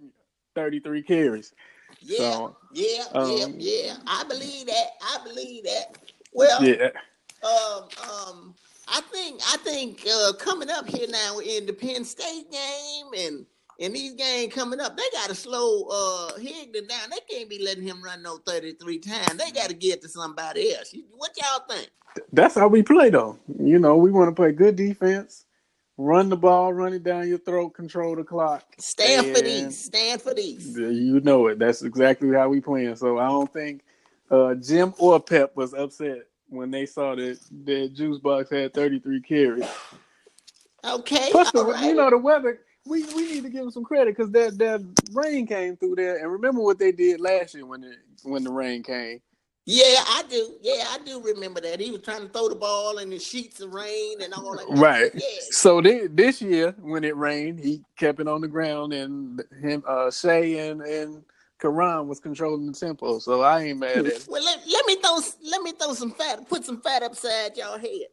33 0.55 1.03
carries. 1.03 1.55
Yeah, 2.01 2.17
So, 2.19 2.57
yeah, 2.73 3.05
yeah, 3.13 3.45
um, 3.45 3.55
yeah. 3.59 3.97
I 4.07 4.25
believe 4.29 4.67
that. 4.67 4.87
I 5.03 5.19
believe 5.25 5.65
that. 5.65 5.99
Well, 6.33 6.63
yeah. 6.65 6.91
um, 7.43 7.89
um, 8.11 8.55
I 8.89 9.01
think 9.13 9.41
I 9.53 9.57
think 9.59 10.07
uh, 10.11 10.33
coming 10.35 10.71
up 10.71 10.89
here 10.89 11.09
now 11.09 11.39
in 11.39 11.67
the 11.67 11.73
Penn 11.73 12.05
State 12.05 12.51
game 12.51 13.07
and 13.17 13.47
and 13.81 13.95
these 13.95 14.15
games 14.15 14.53
coming 14.53 14.81
up, 14.81 14.97
they 14.97 15.05
got 15.13 15.29
to 15.29 15.35
slow 15.35 15.85
uh 15.85 16.39
Higdon 16.39 16.89
down. 16.89 17.11
They 17.11 17.21
can't 17.37 17.49
be 17.49 17.63
letting 17.63 17.85
him 17.85 18.03
run 18.03 18.23
no 18.23 18.39
33 18.39 18.99
times. 18.99 19.37
They 19.37 19.51
got 19.53 19.69
to 19.69 19.75
get 19.75 20.03
to 20.03 20.09
somebody 20.09 20.75
else. 20.75 20.95
What 21.17 21.31
y'all 21.37 21.65
think? 21.69 21.91
That's 22.33 22.57
how 22.57 22.69
we 22.69 22.83
play, 22.83 23.11
though. 23.11 23.39
You 23.61 23.79
know, 23.79 23.97
we 23.97 24.11
want 24.11 24.31
to 24.31 24.35
play 24.35 24.53
good 24.53 24.77
defense, 24.77 25.45
run 25.99 26.29
the 26.29 26.37
ball, 26.37 26.73
run 26.73 26.95
it 26.95 27.03
down 27.03 27.29
your 27.29 27.39
throat, 27.39 27.71
control 27.71 28.17
the 28.17 28.25
clock. 28.25 28.65
Stand 28.79 29.37
for 29.37 29.43
these. 29.43 29.85
Stand 29.85 30.23
for 30.23 30.33
these. 30.33 30.79
You 30.79 31.21
know 31.21 31.49
it. 31.49 31.59
That's 31.59 31.83
exactly 31.83 32.33
how 32.33 32.49
we 32.49 32.61
playing. 32.61 32.97
So 32.97 33.19
I 33.19 33.27
don't 33.27 33.53
think 33.53 33.83
uh, 34.31 34.55
Jim 34.55 34.95
or 34.99 35.21
Pep 35.21 35.55
was 35.57 35.75
upset 35.75 36.23
when 36.49 36.71
they 36.71 36.87
saw 36.87 37.15
that 37.17 37.39
that 37.65 37.93
Juice 37.95 38.19
Box 38.19 38.49
had 38.51 38.73
33 38.73 39.21
carries. 39.21 39.69
Okay. 40.85 41.29
Plus, 41.33 41.51
the, 41.53 41.65
right. 41.65 41.85
you 41.85 41.95
know, 41.95 42.09
the 42.09 42.19
weather. 42.19 42.61
We, 42.87 43.05
we 43.15 43.35
need 43.35 43.43
to 43.43 43.51
give 43.51 43.61
them 43.61 43.71
some 43.71 43.85
credit 43.85 44.17
because 44.17 44.31
that, 44.33 44.57
that 44.59 44.83
rain 45.13 45.47
came 45.47 45.77
through 45.77 45.97
there. 45.97 46.19
And 46.19 46.33
remember 46.33 46.63
what 46.63 46.79
they 46.79 46.91
did 46.91 47.21
last 47.21 47.55
year 47.55 47.67
when 47.67 47.85
it 47.85 47.99
when 48.23 48.45
the 48.45 48.53
rain 48.53 48.83
came. 48.83 49.21
Yeah, 49.71 50.03
I 50.07 50.23
do. 50.31 50.55
Yeah, 50.63 50.87
I 50.89 50.99
do 51.05 51.21
remember 51.21 51.61
that. 51.61 51.79
He 51.79 51.91
was 51.91 52.01
trying 52.01 52.23
to 52.23 52.29
throw 52.29 52.49
the 52.49 52.55
ball 52.55 52.97
in 52.97 53.11
the 53.11 53.19
sheets 53.19 53.61
of 53.61 53.75
rain 53.75 54.23
and 54.23 54.33
all 54.33 54.57
that. 54.57 54.65
Right. 54.71 55.11
Yeah. 55.13 55.21
So 55.51 55.83
they, 55.83 56.07
this 56.07 56.41
year, 56.41 56.75
when 56.81 57.05
it 57.05 57.15
rained, 57.15 57.61
he 57.61 57.83
kept 57.99 58.19
it 58.19 58.29
on 58.29 58.41
the 58.41 58.49
ground, 58.49 58.95
and 58.95 59.43
him, 59.61 59.85
uh, 59.87 60.11
Shea 60.11 60.71
and 60.71 60.81
and 60.81 61.23
Karan 61.61 62.09
was 62.09 62.19
controlling 62.19 62.65
the 62.65 62.73
tempo. 62.73 63.19
So 63.19 63.43
I 63.43 63.65
ain't 63.65 63.81
mad 63.81 63.99
at 63.99 64.07
it. 64.07 64.27
Well, 64.27 64.43
let, 64.43 64.61
let 64.67 64.87
me 64.87 64.97
throw 65.03 65.19
let 65.51 65.61
me 65.61 65.73
throw 65.73 65.93
some 65.93 66.13
fat, 66.13 66.49
put 66.49 66.65
some 66.65 66.81
fat 66.81 67.03
upside 67.03 67.55
y'all 67.59 67.79
head. 67.79 68.07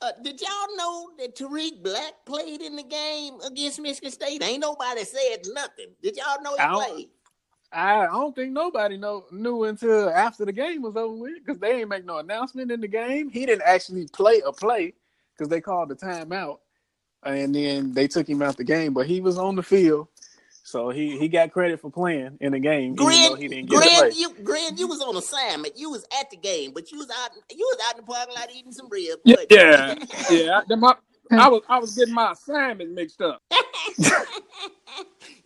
Uh, 0.00 0.12
did 0.22 0.40
y'all 0.40 0.76
know 0.78 1.10
that 1.18 1.36
Tarik 1.36 1.82
Black 1.82 2.14
played 2.24 2.62
in 2.62 2.74
the 2.74 2.82
game 2.84 3.34
against 3.46 3.80
Michigan 3.80 4.10
State? 4.10 4.42
Ain't 4.42 4.60
nobody 4.60 5.04
said 5.04 5.46
nothing. 5.52 5.88
Did 6.02 6.16
y'all 6.16 6.42
know 6.42 6.56
he 6.56 6.86
played? 6.86 7.08
I 7.72 8.06
don't 8.06 8.34
think 8.34 8.52
nobody 8.52 8.96
know, 8.96 9.24
knew 9.30 9.64
until 9.64 10.10
after 10.10 10.44
the 10.44 10.52
game 10.52 10.82
was 10.82 10.96
over 10.96 11.14
with 11.14 11.44
because 11.44 11.58
they 11.58 11.80
ain't 11.80 11.88
make 11.88 12.04
no 12.04 12.18
announcement 12.18 12.70
in 12.70 12.80
the 12.80 12.88
game. 12.88 13.30
He 13.30 13.46
didn't 13.46 13.62
actually 13.62 14.08
play 14.08 14.42
a 14.44 14.52
play 14.52 14.94
because 15.36 15.48
they 15.48 15.60
called 15.60 15.88
the 15.88 15.96
timeout, 15.96 16.58
and 17.22 17.54
then 17.54 17.92
they 17.92 18.06
took 18.08 18.28
him 18.28 18.42
out 18.42 18.56
the 18.56 18.64
game. 18.64 18.92
But 18.92 19.06
he 19.06 19.20
was 19.20 19.38
on 19.38 19.56
the 19.56 19.62
field, 19.62 20.08
so 20.62 20.90
he 20.90 21.18
he 21.18 21.28
got 21.28 21.50
credit 21.50 21.80
for 21.80 21.90
playing 21.90 22.36
in 22.40 22.52
the 22.52 22.58
game, 22.58 22.92
even 22.92 23.06
though 23.06 23.34
he 23.34 23.48
didn't 23.48 23.70
get 23.70 23.82
to 23.82 24.14
you, 24.14 24.34
Grant, 24.42 24.78
you 24.78 24.86
was 24.86 25.00
on 25.00 25.16
assignment. 25.16 25.78
You 25.78 25.90
was 25.90 26.04
at 26.20 26.30
the 26.30 26.36
game, 26.36 26.72
but 26.74 26.92
you 26.92 26.98
was 26.98 27.08
out. 27.22 27.30
You 27.50 27.68
was 27.72 27.78
out 27.88 27.98
in 27.98 28.04
the 28.04 28.12
parking 28.12 28.34
lot 28.34 28.48
eating 28.54 28.72
some 28.72 28.88
ribs. 28.90 29.22
Yeah, 29.24 29.36
yeah, 29.50 29.94
you? 30.30 30.44
yeah. 30.44 30.60
I, 30.70 30.74
my- 30.74 30.96
I 31.30 31.48
was 31.48 31.62
I 31.68 31.78
was 31.78 31.94
getting 31.94 32.14
my 32.14 32.32
assignment 32.32 32.92
mixed 32.92 33.22
up. 33.22 33.42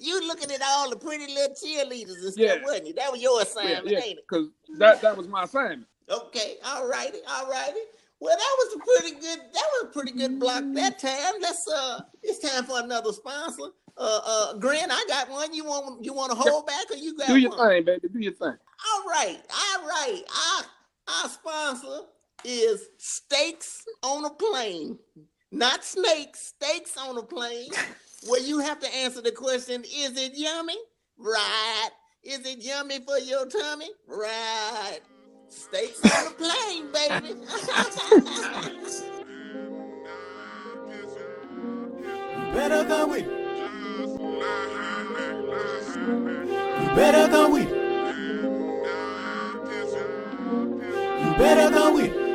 you 0.07 0.27
looking 0.27 0.51
at 0.53 0.61
all 0.65 0.91
the 0.91 0.97
pretty 0.97 1.27
little 1.33 1.55
cheerleaders 1.55 2.23
and 2.25 2.33
stuff, 2.33 2.37
Yeah. 2.39 2.63
wasn't 2.63 2.87
you? 2.89 2.95
That 2.95 3.13
was 3.13 3.21
your 3.23 3.43
assignment, 3.43 3.89
yeah, 3.89 3.99
ain't 3.99 4.19
it? 4.19 4.25
because 4.29 4.49
that 4.79 5.01
that 5.03 5.17
was 5.17 5.29
my 5.29 5.45
assignment. 5.45 5.87
Okay, 6.09 6.57
all 6.65 6.89
righty, 6.89 7.19
all 7.29 7.51
righty. 7.51 7.81
Well, 8.21 8.37
that 8.37 8.57
was 8.59 8.77
a 8.77 8.79
pretty 8.79 9.21
good. 9.21 9.39
That 9.53 9.65
was 9.75 9.85
a 9.85 9.87
pretty 9.93 10.13
good 10.13 10.39
block 10.41 10.65
that 10.75 10.99
time. 10.99 11.35
Let's 11.41 11.69
uh, 11.69 12.01
it's 12.23 12.39
time 12.39 12.65
for 12.65 12.79
another 12.81 13.13
sponsor. 13.13 13.65
Uh, 13.99 14.21
uh, 14.25 14.55
Grant, 14.59 14.91
I 14.93 15.05
got 15.09 15.29
one. 15.31 15.53
You 15.53 15.65
want 15.65 16.05
you 16.05 16.13
want 16.15 16.31
to 16.33 16.37
hold 16.39 16.67
back 16.67 16.91
or 16.91 16.97
you 16.97 17.17
got 17.17 17.29
Do 17.29 17.37
your 17.37 17.51
one? 17.51 17.69
thing, 17.69 17.85
baby. 17.85 18.09
Do 18.09 18.19
your 18.21 18.33
thing. 18.33 18.49
All 18.95 19.05
right, 19.09 19.39
all 19.51 19.87
right. 19.87 20.23
Our 20.57 20.65
our 21.25 21.29
sponsor 21.29 22.07
is 22.45 22.89
Steaks 22.99 23.85
on 24.03 24.25
a 24.25 24.31
Plane, 24.31 24.99
not 25.51 25.85
snakes. 25.85 26.53
Steaks 26.59 26.97
on 26.97 27.19
a 27.19 27.23
plane, 27.23 27.71
where 28.27 28.41
you 28.41 28.59
have 28.61 28.81
to 28.81 28.95
answer 28.95 29.21
the 29.21 29.33
question: 29.33 29.85
Is 29.85 30.17
it 30.17 30.33
yummy? 30.35 30.77
Right. 31.19 31.91
Is 32.23 32.41
it 32.47 32.59
yummy 32.59 33.01
for 33.01 33.19
your 33.19 33.47
tummy? 33.47 33.91
Right. 34.09 35.01
Steaks 35.49 36.05
on 36.05 36.27
a 36.27 36.31
plane, 36.31 36.91
baby. 36.93 37.35
Better 42.53 42.83
than 42.85 43.11
we. 43.11 43.19
You 46.81 46.89
better 46.95 47.27
than 47.29 47.53
we. 47.53 47.61
You 51.21 51.35
better 51.37 51.71
than 51.71 51.95
with 51.95 52.26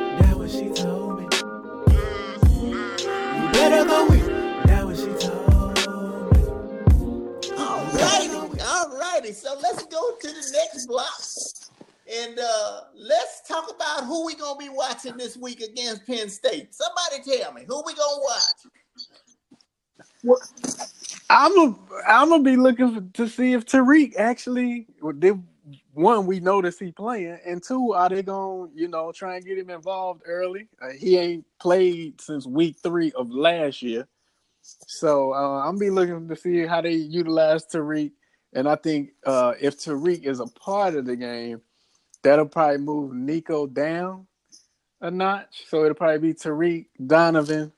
about 13.92 14.06
who 14.06 14.26
we 14.26 14.34
gonna 14.34 14.58
be 14.58 14.68
watching 14.68 15.16
this 15.16 15.36
week 15.36 15.60
against 15.60 16.06
Penn 16.06 16.28
State. 16.28 16.74
Somebody 16.74 17.22
tell 17.38 17.52
me 17.52 17.64
who 17.66 17.82
we 17.84 17.94
gonna 17.94 18.22
watch. 18.22 18.66
I'm 21.30 21.58
a, 21.58 21.76
I'm 22.06 22.28
gonna 22.28 22.42
be 22.42 22.56
looking 22.56 22.94
for, 22.94 23.00
to 23.18 23.28
see 23.28 23.52
if 23.54 23.64
Tarik 23.64 24.16
actually 24.18 24.86
one 25.94 26.26
we 26.26 26.40
notice 26.40 26.78
he 26.78 26.92
playing, 26.92 27.38
and 27.46 27.62
two 27.62 27.92
are 27.92 28.08
they 28.08 28.22
gonna 28.22 28.68
you 28.74 28.88
know 28.88 29.12
try 29.12 29.36
and 29.36 29.44
get 29.44 29.58
him 29.58 29.70
involved 29.70 30.22
early? 30.26 30.68
Uh, 30.80 30.90
he 30.98 31.16
ain't 31.16 31.44
played 31.60 32.20
since 32.20 32.46
week 32.46 32.76
three 32.82 33.12
of 33.12 33.30
last 33.30 33.82
year, 33.82 34.06
so 34.62 35.32
uh, 35.32 35.66
I'm 35.66 35.78
be 35.78 35.90
looking 35.90 36.28
to 36.28 36.36
see 36.36 36.66
how 36.66 36.80
they 36.80 36.92
utilize 36.92 37.66
Tarik, 37.66 38.12
and 38.52 38.68
I 38.68 38.76
think 38.76 39.10
uh, 39.26 39.54
if 39.60 39.82
Tarik 39.82 40.24
is 40.24 40.40
a 40.40 40.46
part 40.46 40.94
of 40.94 41.06
the 41.06 41.16
game, 41.16 41.60
that'll 42.22 42.46
probably 42.46 42.78
move 42.78 43.14
Nico 43.14 43.66
down 43.66 44.26
a 45.00 45.10
notch. 45.10 45.64
So 45.68 45.84
it'll 45.84 45.94
probably 45.94 46.18
be 46.18 46.34
Tarik, 46.34 46.86
Donovan, 47.06 47.72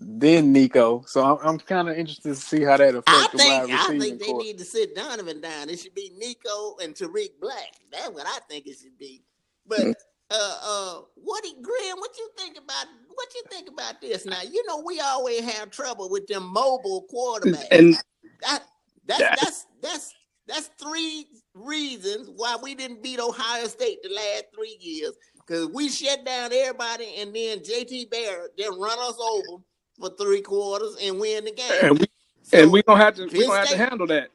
then 0.00 0.52
Nico. 0.52 1.02
So 1.06 1.24
I'm, 1.24 1.46
I'm 1.46 1.58
kind 1.58 1.88
of 1.88 1.96
interested 1.96 2.30
to 2.30 2.34
see 2.36 2.62
how 2.62 2.76
that 2.76 2.94
I 2.94 2.98
affects 2.98 3.32
the 3.32 3.38
wide 3.38 3.66
think 3.66 3.80
I 3.80 3.98
think 3.98 4.20
they 4.20 4.26
core. 4.26 4.38
need 4.40 4.58
to 4.58 4.64
sit 4.64 4.94
Donovan 4.94 5.40
down. 5.40 5.68
It 5.68 5.80
should 5.80 5.94
be 5.94 6.12
Nico 6.16 6.76
and 6.82 6.94
Tarik 6.94 7.40
Black. 7.40 7.72
That's 7.90 8.10
what 8.10 8.26
I 8.26 8.38
think 8.48 8.66
it 8.66 8.76
should 8.80 8.96
be. 8.98 9.22
But 9.66 9.96
uh 10.30 10.58
uh 10.62 11.00
what 11.16 11.42
do 11.42 11.50
Graham, 11.62 11.98
what 11.98 12.16
you 12.18 12.28
think 12.36 12.56
about 12.58 12.86
what 13.14 13.28
you 13.34 13.42
think 13.50 13.68
about 13.68 14.00
this 14.00 14.26
now? 14.26 14.40
You 14.42 14.64
know 14.66 14.82
we 14.86 15.00
always 15.00 15.40
have 15.40 15.70
trouble 15.70 16.08
with 16.10 16.26
them 16.26 16.44
mobile 16.46 17.06
quarterbacks. 17.12 17.66
And 17.72 17.94
that 18.42 18.62
that's 19.06 19.20
Yeah. 19.20 19.34
that's 19.40 19.66
that's 19.82 20.14
that's 20.48 20.70
three 20.80 21.26
reasons 21.54 22.30
why 22.34 22.56
we 22.62 22.74
didn't 22.74 23.02
beat 23.02 23.20
Ohio 23.20 23.66
State 23.66 24.02
the 24.02 24.08
last 24.08 24.44
three 24.54 24.76
years. 24.80 25.12
Because 25.36 25.68
we 25.68 25.88
shut 25.88 26.24
down 26.24 26.52
everybody 26.52 27.14
and 27.18 27.34
then 27.34 27.60
JT 27.60 28.10
Barrett 28.10 28.52
then 28.58 28.78
run 28.78 28.98
us 28.98 29.18
over 29.20 29.62
for 29.98 30.10
three 30.16 30.42
quarters 30.42 30.96
and 31.02 31.20
win 31.20 31.44
the 31.44 31.52
game. 31.52 31.72
and 31.82 31.98
we 31.98 32.06
So, 32.42 32.62
and 32.62 32.72
we 32.72 32.82
gonna 32.82 33.02
have 33.02 33.14
to 33.16 33.24
we 33.24 33.30
Penn 33.30 33.46
gonna 33.46 33.58
have 33.58 33.68
to 33.68 33.76
handle 33.76 34.06
that. 34.08 34.30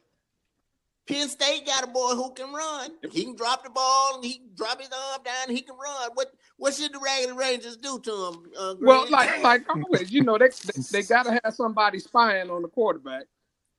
Penn 1.06 1.28
State 1.28 1.66
got 1.66 1.84
a 1.84 1.86
boy 1.86 2.14
who 2.14 2.32
can 2.32 2.52
run. 2.52 2.92
He 3.10 3.24
can 3.24 3.36
drop 3.36 3.62
the 3.62 3.70
ball 3.70 4.16
and 4.16 4.24
he 4.24 4.38
can 4.38 4.48
drop 4.56 4.80
his 4.80 4.88
arm 4.88 5.22
down. 5.22 5.48
And 5.48 5.56
he 5.56 5.62
can 5.62 5.76
run. 5.76 6.10
What 6.14 6.32
what 6.56 6.74
should 6.74 6.94
the 6.94 6.98
Raggedy 6.98 7.32
Rangers 7.32 7.76
do 7.76 7.98
to 8.00 8.10
him? 8.10 8.52
Uh, 8.58 8.74
Well, 8.80 9.06
like 9.10 9.42
like 9.42 9.64
always, 9.68 10.10
you 10.10 10.22
know, 10.22 10.38
they 10.38 10.48
they, 10.48 10.82
they 10.90 11.02
gotta 11.02 11.40
have 11.44 11.54
somebody 11.54 11.98
spying 11.98 12.50
on 12.50 12.62
the 12.62 12.68
quarterback, 12.68 13.24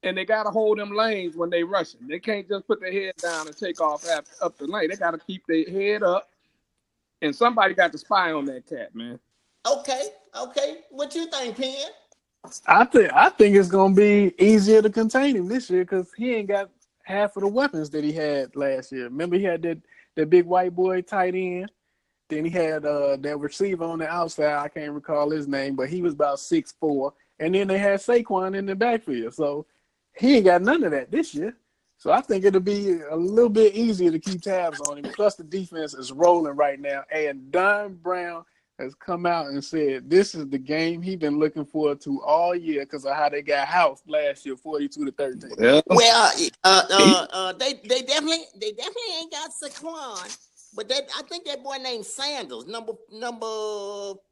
and 0.06 0.16
they 0.16 0.24
gotta 0.24 0.52
hold 0.52 0.78
them 0.78 0.96
lanes 0.96 1.36
when 1.36 1.50
they 1.50 1.64
rushing. 1.64 2.08
They 2.08 2.20
can't 2.20 2.48
just 2.48 2.68
put 2.68 2.80
their 2.80 2.92
head 2.92 3.16
down 3.18 3.48
and 3.48 3.58
take 3.58 3.82
off 3.82 4.08
up, 4.08 4.26
up 4.42 4.58
the 4.58 4.68
lane. 4.68 4.90
They 4.90 4.96
gotta 4.96 5.18
keep 5.18 5.46
their 5.48 5.66
head 5.66 6.04
up, 6.04 6.30
and 7.22 7.36
somebody 7.36 7.74
got 7.74 7.92
to 7.92 7.98
spy 7.98 8.32
on 8.32 8.46
that 8.46 8.68
cat, 8.68 8.96
man. 8.96 9.20
okay, 9.68 10.04
okay. 10.38 10.78
What 10.92 11.14
you 11.16 11.26
think, 11.28 11.58
Pen? 11.58 11.76
I 12.68 12.86
think 12.86 13.12
I 13.12 13.30
think 13.30 13.56
it's 13.56 13.68
gonna 13.68 13.96
be 13.96 14.34
easier 14.38 14.82
to 14.84 14.90
contain 14.90 15.36
him 15.36 15.48
this 15.48 15.70
year 15.70 15.84
because 15.84 16.14
he 16.16 16.36
ain't 16.36 16.48
got 16.48 16.70
half 17.04 17.36
of 17.36 17.42
the 17.42 17.48
weapons 17.48 17.90
that 17.90 18.04
he 18.04 18.14
had 18.14 18.56
last 18.56 18.92
year. 18.92 19.06
Remember, 19.06 19.38
he 19.38 19.44
had 19.44 19.64
that 19.64 19.80
that 20.16 20.30
big 20.30 20.46
white 20.46 20.76
boy 20.76 21.02
tight 21.02 21.34
end. 21.34 21.72
Then 22.30 22.46
he 22.46 22.52
had 22.52 22.86
uh 22.86 23.18
that 23.18 23.40
receiver 23.40 23.86
on 23.86 24.00
the 24.00 24.08
outside. 24.08 24.64
I 24.64 24.68
can't 24.68 24.92
recall 24.92 25.32
his 25.32 25.48
name, 25.48 25.76
but 25.76 25.90
he 25.90 26.04
was 26.04 26.14
about 26.14 26.40
six 26.40 26.76
four. 26.80 27.14
And 27.40 27.56
then 27.56 27.68
they 27.68 27.80
had 27.80 28.00
Saquon 28.00 28.56
in 28.56 28.68
the 28.68 28.76
backfield. 28.76 29.34
So 29.34 29.66
he 30.18 30.38
ain't 30.38 30.46
got 30.46 30.62
none 30.62 30.84
of 30.84 30.92
that 30.92 31.12
this 31.12 31.34
year. 31.34 31.56
So 31.98 32.12
I 32.12 32.22
think 32.22 32.44
it'll 32.44 32.60
be 32.60 33.00
a 33.10 33.16
little 33.16 33.50
bit 33.50 33.74
easier 33.74 34.12
to 34.12 34.20
keep 34.20 34.42
tabs 34.42 34.80
on 34.82 34.98
him. 34.98 35.12
Plus 35.14 35.36
the 35.36 35.44
defense 35.44 35.94
is 35.94 36.12
rolling 36.12 36.56
right 36.56 36.80
now. 36.80 37.04
And 37.12 37.52
Don 37.52 37.96
Brown 37.96 38.44
has 38.78 38.94
come 38.96 39.26
out 39.26 39.48
and 39.48 39.64
said 39.64 40.10
this 40.10 40.36
is 40.36 40.48
the 40.50 40.58
game 40.58 41.02
he's 41.02 41.16
been 41.16 41.40
looking 41.40 41.66
forward 41.66 42.02
to 42.02 42.22
all 42.24 42.54
year 42.54 42.84
because 42.84 43.06
of 43.06 43.16
how 43.16 43.30
they 43.30 43.42
got 43.42 43.68
housed 43.68 44.04
last 44.08 44.46
year, 44.46 44.58
forty-two 44.58 45.06
to 45.06 45.12
thirteen. 45.12 45.52
Yeah. 45.58 45.82
Well, 45.88 46.32
uh, 46.64 46.82
uh, 46.92 47.28
uh, 47.32 47.54
they 47.54 47.74
they 47.86 48.02
definitely 48.02 48.44
they 48.60 48.72
definitely 48.72 49.16
ain't 49.20 49.32
got 49.32 49.52
Saquon, 49.52 50.38
But 50.76 50.90
that 50.90 51.04
I 51.18 51.22
think 51.24 51.46
that 51.46 51.64
boy 51.64 51.78
named 51.82 52.06
Sanders, 52.06 52.68
number 52.68 52.94
number 53.12 53.46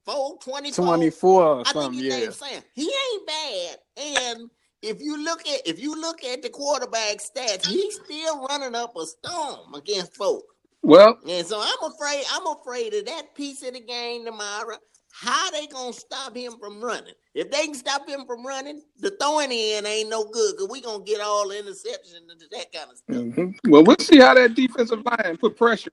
four, 0.06 0.38
24. 0.44 0.86
24 0.86 1.44
or 1.44 1.60
I 1.62 1.63
think 1.63 1.74
something, 1.74 1.94
his 1.94 2.04
yeah. 2.04 2.20
name's 2.20 2.36
Sanders. 2.36 2.63
He 2.74 2.84
ain't 2.84 3.28
bad. 3.28 3.78
And 3.98 4.50
if 4.84 5.02
you 5.02 5.24
look 5.24 5.48
at 5.48 5.66
if 5.66 5.80
you 5.80 6.00
look 6.00 6.24
at 6.24 6.42
the 6.42 6.50
quarterback 6.50 7.18
stats, 7.18 7.66
he's 7.66 7.96
still 7.96 8.46
running 8.48 8.75
up 8.75 8.96
a 8.98 9.06
storm 9.06 9.74
against 9.74 10.16
folk. 10.16 10.44
Well, 10.84 11.18
And 11.28 11.48
so 11.48 11.62
I'm 11.62 11.92
afraid, 11.92 12.24
I'm 12.34 12.46
afraid 12.48 12.94
of 12.94 13.06
that 13.06 13.34
piece 13.36 13.63
of 13.66 13.74
the 13.74 13.80
game 13.80 14.25
tomorrow. 14.25 14.75
How 15.13 15.50
they 15.52 15.68
gonna 15.68 15.94
stop 15.94 16.36
him 16.36 16.54
from 16.60 16.84
running? 16.84 17.13
If 17.34 17.50
they 17.50 17.66
can 17.66 17.75
stop 17.75 18.08
him 18.08 18.25
from 18.25 18.46
running, 18.46 18.82
the 19.00 19.12
throwing 19.12 19.52
in 19.52 19.86
ain't 19.86 20.10
no 20.10 20.25
good 20.25 20.56
because 20.58 20.70
we 20.70 20.82
gonna 20.82 21.04
get 21.04 21.22
all 21.22 21.52
interception 21.52 22.18
and 22.30 22.42
that 22.52 22.74
kind 22.74 22.92
of 22.92 22.98
stuff. 22.98 23.16
mhm. 23.38 23.56
well, 23.70 23.84
we'll 23.86 23.96
see 24.00 24.20
how 24.20 24.34
that 24.34 24.56
defensive 24.56 25.04
line 25.06 25.38
put 25.38 25.56
pressure. 25.56 25.92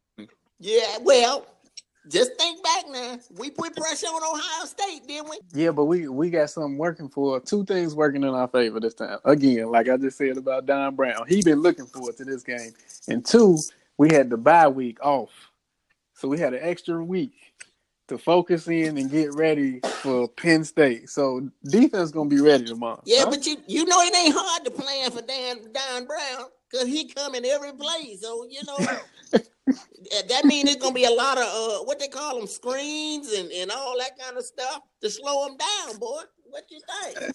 Yeah, 0.59 0.99
well, 1.03 1.47
just 2.09 2.35
think 2.37 2.63
back 2.63 2.85
now. 2.91 3.19
We 3.39 3.51
put 3.51 3.77
pressure 3.77 4.07
on 4.07 4.23
Ohio 4.23 4.67
State, 4.67 5.07
didn't 5.07 5.31
we? 5.31 5.39
Yeah, 5.53 5.71
but 5.71 5.85
we 5.85 6.09
we 6.09 6.31
got 6.31 6.51
something 6.51 6.79
working 6.79 7.09
for 7.09 7.41
two 7.41 7.65
things 7.65 7.95
working 7.95 8.23
in 8.23 8.31
our 8.31 8.49
favor 8.49 8.81
this 8.81 8.95
time. 8.95 9.19
Again, 9.25 9.71
like 9.71 9.89
I 9.89 9.97
just 9.97 10.19
said 10.19 10.37
about 10.37 10.67
Don 10.67 10.97
Brown, 10.97 11.27
he 11.29 11.43
been 11.43 11.61
looking 11.61 11.87
forward 11.87 12.17
to 12.19 12.25
this 12.25 12.43
game. 12.43 12.73
And 13.09 13.25
two, 13.25 13.59
we 13.99 14.13
had 14.13 14.31
the 14.31 14.37
bye 14.37 14.69
week 14.69 14.99
off, 15.05 15.31
so 16.15 16.29
we 16.29 16.39
had 16.39 16.55
an 16.55 16.61
extra 16.63 17.05
week 17.05 17.33
to 18.09 18.19
focus 18.19 18.67
in 18.67 18.99
and 18.99 19.11
get 19.11 19.33
ready 19.35 19.81
for 20.03 20.27
Penn 20.29 20.65
State. 20.65 21.09
So 21.09 21.49
defense 21.65 22.11
gonna 22.11 22.29
be 22.29 22.41
ready 22.41 22.65
tomorrow. 22.65 23.03
Yeah, 23.05 23.25
Huh? 23.25 23.31
but 23.31 23.47
you 23.47 23.57
you 23.67 23.85
know 23.85 24.01
it 24.01 24.15
ain't 24.17 24.35
hard 24.37 24.65
to 24.65 24.71
plan 24.71 25.11
for 25.11 25.23
Dan 25.23 25.59
Don 25.73 26.07
Brown 26.07 26.47
because 26.71 26.89
he 26.89 27.07
come 27.09 27.35
in 27.35 27.45
every 27.45 27.73
play. 27.73 28.17
So 28.21 28.47
you 28.51 28.61
know 28.67 28.79
that- 29.33 30.45
means 30.45 30.71
it's 30.71 30.81
gonna 30.83 30.95
be 30.95 31.05
a 31.05 31.11
lot 31.11 31.39
of 31.39 31.45
uh 31.45 31.85
what 31.85 31.99
they 31.99 32.09
call 32.09 32.39
them 32.39 32.47
screens 32.47 33.33
and 33.33 33.51
and 33.53 33.71
all 33.71 33.97
that 33.99 34.19
kind 34.19 34.37
of 34.37 34.45
stuff 34.45 34.81
to 35.01 35.11
slow 35.11 35.47
him 35.47 35.57
down, 35.57 35.99
boy. 35.99 36.23
What 36.45 36.65
you 36.71 36.81
think? 37.15 37.33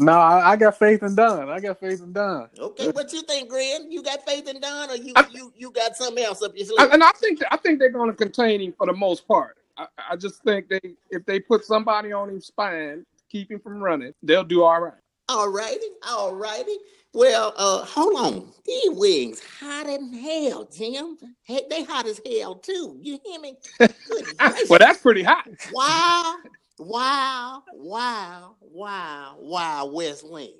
no, 0.00 0.12
I, 0.12 0.52
I 0.52 0.56
got 0.56 0.78
faith 0.78 1.02
in 1.02 1.14
Don. 1.16 1.48
I 1.48 1.58
got 1.58 1.80
faith 1.80 2.00
in 2.00 2.12
Don. 2.12 2.48
Okay, 2.58 2.88
what 2.90 3.12
you 3.12 3.22
think, 3.22 3.48
Gren? 3.48 3.90
You 3.90 4.02
got 4.02 4.24
faith 4.24 4.48
in 4.48 4.60
Don, 4.60 4.90
or 4.90 4.96
you 4.96 5.12
I- 5.16 5.26
you 5.30 5.52
you 5.56 5.70
got 5.72 5.96
something 5.96 6.22
else 6.24 6.42
up 6.42 6.52
your 6.56 6.66
sleeve? 6.66 6.88
and 6.92 7.02
I 7.02 7.12
think 7.12 7.40
I 7.50 7.56
think 7.56 7.78
they're 7.78 7.90
going 7.90 8.10
to 8.10 8.16
contain 8.16 8.60
him 8.60 8.74
for 8.76 8.86
the 8.86 8.92
most 8.92 9.26
part. 9.26 9.56
I, 9.76 9.86
I 10.10 10.16
just 10.16 10.42
think 10.42 10.68
they 10.68 10.80
if 11.10 11.24
they 11.26 11.40
put 11.40 11.64
somebody 11.64 12.12
on 12.12 12.28
his 12.28 12.46
spine, 12.46 13.04
keep 13.30 13.50
him 13.50 13.58
from 13.60 13.82
running, 13.82 14.12
they'll 14.22 14.44
do 14.44 14.62
all 14.62 14.80
right. 14.80 14.94
All 15.28 15.48
righty, 15.50 15.88
all 16.06 16.34
righty. 16.36 16.76
Well, 17.16 17.54
uh, 17.56 17.82
hold 17.86 18.14
on. 18.18 18.52
These 18.66 18.90
wings 18.90 19.42
hot 19.58 19.86
in 19.86 20.12
hell, 20.12 20.68
Jim. 20.70 21.16
Hey, 21.44 21.62
they 21.70 21.82
hot 21.82 22.06
as 22.06 22.20
hell 22.30 22.56
too. 22.56 22.98
You 23.00 23.18
hear 23.24 23.40
me? 23.40 23.56
Well, 24.68 24.78
that's 24.78 25.00
pretty 25.00 25.22
hot. 25.22 25.48
Wow, 25.72 26.36
wow, 26.78 27.62
wow, 27.72 28.56
wow, 28.60 29.36
wow, 29.38 29.86
West 29.86 30.30
Wings. 30.30 30.50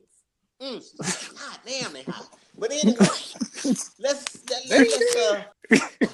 Mm. 0.63 1.39
God 1.39 1.59
damn, 1.67 1.93
they 1.93 2.05
hot. 2.05 2.29
But 2.57 2.73
anyway, 2.73 2.97
let's 2.97 3.99
let's, 3.99 4.43
let's 4.71 5.17
uh, 5.17 5.43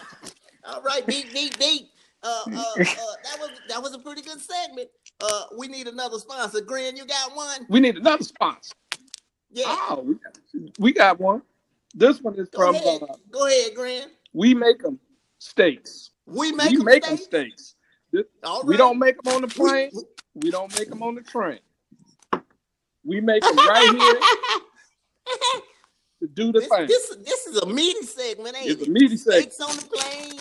all 0.64 0.82
right, 0.82 1.06
deep, 1.06 1.32
deep, 1.32 1.56
deep. 1.56 1.88
Uh, 2.24 2.42
uh, 2.46 2.50
uh, 2.50 2.74
that 2.76 3.38
was 3.38 3.50
that 3.68 3.82
was 3.82 3.94
a 3.94 3.98
pretty 4.00 4.22
good 4.22 4.40
segment. 4.40 4.88
Uh, 5.20 5.44
we 5.56 5.68
need 5.68 5.86
another 5.86 6.18
sponsor. 6.18 6.60
Gren, 6.62 6.96
you 6.96 7.06
got 7.06 7.36
one? 7.36 7.64
We 7.68 7.78
need 7.78 7.96
another 7.96 8.24
sponsor. 8.24 8.74
Yeah. 9.52 9.64
Oh, 9.68 10.02
we 10.78 10.92
got, 10.92 11.20
one. 11.20 11.42
This 11.94 12.20
one 12.22 12.34
is 12.38 12.48
Go 12.48 12.58
from 12.66 12.74
ahead. 12.76 13.02
uh, 13.02 13.14
Go 13.30 13.46
ahead, 13.46 13.74
Gren. 13.74 14.08
We 14.32 14.54
Make 14.54 14.82
Them 14.82 14.98
Steaks. 15.38 16.10
We 16.26 16.52
make 16.52 16.70
we 16.70 16.76
them 16.76 16.84
make 16.86 17.02
them 17.04 17.16
steak. 17.16 17.52
steaks. 17.58 17.74
All 18.44 18.62
We 18.64 18.76
don't 18.76 18.98
make 18.98 19.20
them 19.22 19.34
on 19.34 19.42
the 19.42 19.48
We- 19.48 19.54
plane. 19.54 19.90
We 20.34 20.50
don't 20.50 20.76
make 20.78 20.88
them 20.88 21.02
on 21.02 21.14
the 21.16 21.22
train. 21.22 21.58
We 23.04 23.20
make 23.20 23.42
them 23.42 23.56
right 23.56 23.90
here 23.98 24.20
to 26.20 26.28
do 26.28 26.52
the 26.52 26.60
this, 26.60 26.68
thing. 26.68 26.86
this 26.86 27.16
this 27.24 27.46
is 27.48 27.56
a 27.58 27.66
meaty 27.66 28.02
segment, 28.06 28.56
ain't 28.56 28.70
It's 28.70 28.82
it? 28.82 28.88
a 28.88 28.90
meaty 28.90 29.16
segment. 29.16 29.52
Steaks 29.52 29.60
on 29.60 29.76
the 29.76 29.84
plane. 29.96 30.40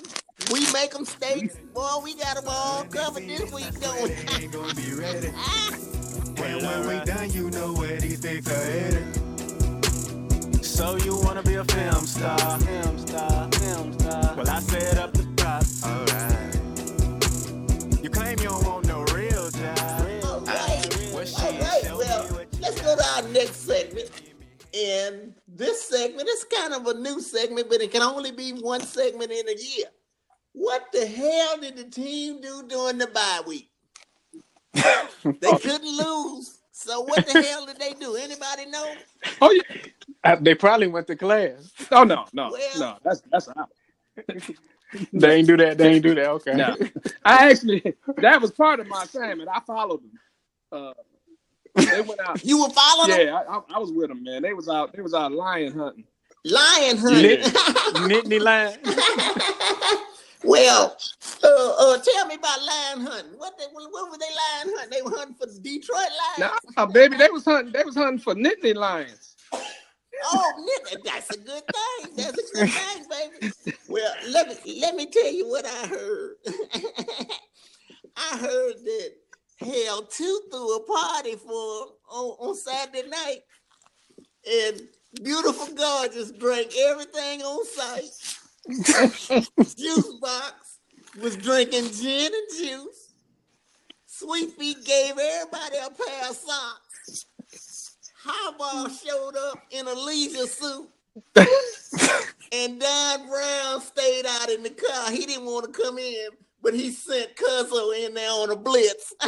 We 0.51 0.71
make 0.73 0.91
them 0.91 1.05
steaks. 1.05 1.57
Boy, 1.73 1.97
we 2.03 2.15
got 2.15 2.35
them 2.37 2.45
all 2.47 2.83
covered 2.85 3.27
this 3.27 3.51
week, 3.51 3.79
don't 3.81 4.03
we? 4.03 5.87
And 6.43 6.61
when 6.61 6.87
we 6.87 7.05
done, 7.05 7.31
you 7.31 7.49
know 7.51 7.73
where 7.73 7.99
these 7.99 8.19
things 8.19 8.47
are 8.47 8.65
headed. 8.71 9.05
So 10.65 10.97
you 10.97 11.17
wanna 11.21 11.43
be 11.43 11.55
a 11.55 11.65
film 11.65 12.05
star? 12.05 12.59
Film 12.59 12.97
star, 12.99 13.51
film 13.51 13.93
star. 13.99 14.35
Well, 14.35 14.49
I 14.49 14.59
set 14.61 14.97
up 14.97 15.13
the 15.13 15.23
props. 15.37 15.83
Alright. 15.83 16.55
You 18.03 18.09
claim 18.09 18.39
you 18.39 18.49
don't 18.49 18.65
want 18.65 18.87
no 18.87 19.03
real 19.15 19.49
job. 19.51 19.79
All 19.79 20.41
right. 20.45 21.11
Well, 21.13 21.19
All 21.19 21.25
shit, 21.25 21.59
Well, 21.93 22.23
me 22.25 22.35
what 22.35 22.53
you 22.53 22.59
let's 22.61 22.81
go 22.81 22.95
to 22.95 23.05
our 23.15 23.23
next 23.29 23.57
segment. 23.57 24.09
And 24.73 25.35
this 25.47 25.87
segment 25.89 26.29
is 26.29 26.45
kind 26.45 26.73
of 26.73 26.87
a 26.87 26.93
new 26.95 27.21
segment, 27.21 27.69
but 27.69 27.81
it 27.81 27.91
can 27.91 28.01
only 28.01 28.31
be 28.31 28.51
one 28.51 28.81
segment 28.81 29.31
in 29.31 29.49
a 29.49 29.55
year. 29.55 29.87
What 30.53 30.91
the 30.93 31.05
hell 31.05 31.57
did 31.59 31.77
the 31.77 31.85
team 31.85 32.41
do 32.41 32.63
during 32.67 32.97
the 32.99 33.07
bye 33.07 33.41
week? 33.47 33.70
They 35.23 35.51
couldn't 35.51 35.85
lose. 35.97 36.59
So 36.71 37.01
what 37.01 37.27
the 37.27 37.41
hell 37.43 37.65
did 37.67 37.77
they 37.79 37.93
do? 37.93 38.15
Anybody 38.15 38.65
know? 38.65 38.93
Oh 39.39 39.51
yeah. 39.51 40.35
They 40.41 40.55
probably 40.55 40.87
went 40.87 41.05
to 41.07 41.15
class. 41.15 41.71
Oh 41.91 42.03
no, 42.03 42.25
no, 42.33 42.49
Well- 42.51 42.79
no. 42.79 42.97
That's 43.03 43.21
that's 43.31 43.47
out. 43.49 43.69
They 45.13 45.35
ain't 45.35 45.47
do 45.47 45.55
that. 45.57 45.77
They 45.77 45.93
ain't 45.93 46.03
do 46.03 46.15
that. 46.15 46.27
Okay. 46.31 46.53
No. 46.53 46.75
I 47.23 47.49
actually 47.51 47.95
that 48.17 48.41
was 48.41 48.51
part 48.51 48.79
of 48.79 48.87
my 48.87 49.03
assignment. 49.03 49.47
I 49.49 49.59
followed 49.61 50.01
them. 50.01 50.11
Uh, 50.71 50.93
they 51.75 52.01
went 52.01 52.19
out. 52.21 52.43
You 52.43 52.61
were 52.63 52.69
following 52.69 53.11
them? 53.11 53.27
Yeah, 53.27 53.35
I, 53.35 53.57
I, 53.57 53.61
I 53.75 53.79
was 53.79 53.91
with 53.93 54.09
them, 54.09 54.23
man. 54.23 54.41
They 54.41 54.53
was 54.53 54.67
out. 54.67 54.93
They 54.93 55.01
was 55.01 55.13
out 55.13 55.31
lion 55.31 55.71
hunting. 55.77 56.03
Lion 56.43 56.97
hunting. 56.97 57.39
Nittany 58.09 58.39
lion. 58.41 58.79
well, 60.43 60.97
uh, 61.43 61.47
uh, 61.47 61.97
tell 61.99 62.25
me 62.27 62.35
about 62.35 62.59
lion 62.61 63.05
hunting. 63.05 63.33
What 63.37 63.57
they, 63.57 63.65
what 63.71 64.11
were 64.11 64.17
they 64.17 64.25
lion 64.25 64.75
hunting? 64.77 64.89
They 64.89 65.01
were 65.01 65.17
hunting 65.17 65.35
for 65.35 65.47
the 65.47 65.59
Detroit 65.59 65.99
Lions. 66.39 66.59
Nah, 66.77 66.85
baby, 66.87 67.17
they 67.17 67.29
was 67.29 67.45
hunting. 67.45 67.73
They 67.73 67.83
was 67.83 67.95
hunting 67.95 68.19
for 68.19 68.33
Nittany 68.35 68.75
lions. 68.75 69.35
Oh, 70.23 70.51
nigga, 70.59 71.03
that's 71.03 71.35
a 71.35 71.37
good 71.39 71.63
thing. 71.63 72.15
That's 72.15 72.37
a 72.37 72.55
good 72.55 72.69
thing, 72.69 73.05
baby. 73.09 73.53
Well, 73.89 74.13
let 74.29 74.47
me 74.47 74.79
let 74.79 74.95
me 74.95 75.07
tell 75.07 75.31
you 75.31 75.47
what 75.47 75.65
I 75.65 75.87
heard. 75.87 76.35
I 78.17 78.37
heard 78.37 78.73
that 78.83 79.11
Hell 79.59 80.03
Two 80.03 80.41
threw 80.51 80.75
a 80.75 80.83
party 80.83 81.35
for 81.35 81.87
on, 82.09 82.35
on 82.39 82.55
Saturday 82.55 83.07
night, 83.09 83.39
and 84.49 84.81
beautiful 85.23 85.73
gorgeous 85.75 86.31
drank 86.31 86.71
everything 86.77 87.41
on 87.41 87.65
site. 87.65 88.40
Juice 88.69 90.13
box 90.21 90.79
was 91.21 91.37
drinking 91.37 91.91
gin 91.93 92.31
and 92.33 92.57
juice. 92.59 93.13
Sweet 94.07 94.51
Feet 94.53 94.83
gave 94.85 95.11
everybody 95.17 95.77
a 95.77 95.89
pair 95.91 96.29
of 96.29 96.35
socks. 96.35 97.25
Highball 98.23 98.89
showed 98.89 99.35
up 99.51 99.59
in 99.71 99.87
a 99.87 99.93
leisure 99.93 100.47
suit. 100.47 100.89
and 101.37 102.79
Don 102.81 103.27
Brown 103.29 103.81
stayed 103.81 104.25
out 104.27 104.49
in 104.49 104.63
the 104.63 104.71
car. 104.71 105.11
He 105.11 105.25
didn't 105.25 105.45
want 105.45 105.73
to 105.73 105.81
come 105.83 105.97
in, 105.99 106.29
but 106.61 106.73
he 106.73 106.91
sent 106.91 107.35
Cuzzo 107.35 107.97
in 108.05 108.13
there 108.13 108.31
on 108.31 108.51
a 108.51 108.55
blitz. 108.55 109.13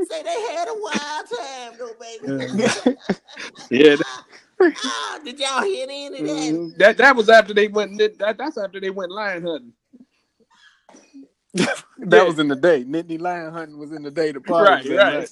Say 0.00 0.22
they 0.22 0.42
had 0.54 0.68
a 0.68 0.74
wild 0.74 1.26
time 1.30 1.74
though, 1.78 1.94
baby. 2.00 2.32
Yeah, 3.70 3.96
Ah, 4.84 5.20
did 5.24 5.40
y'all 5.40 5.62
hear 5.62 5.84
any 5.84 6.06
of 6.08 6.12
that? 6.14 6.26
that, 6.26 6.74
that 6.78 6.98
that 6.98 7.16
was 7.16 7.28
after 7.30 7.54
they 7.54 7.68
went. 7.68 7.98
That, 7.98 8.38
that's 8.38 8.58
after 8.58 8.80
they 8.80 8.90
went 8.90 9.12
lion 9.12 9.44
hunting. 9.44 9.72
That 11.98 12.26
Yeah. 12.26 12.26
was 12.26 12.38
in 12.38 12.48
the 12.48 12.56
day. 12.56 12.84
Nittany 12.84 13.20
lion 13.20 13.52
hunting 13.52 13.78
was 13.78 13.92
in 13.92 14.02
the 14.02 14.10
day. 14.10 14.32
The 14.32 14.40
party 14.40 14.74
Right, 14.74 14.84
was 14.84 14.88
right. 14.98 15.04
night. 15.04 15.30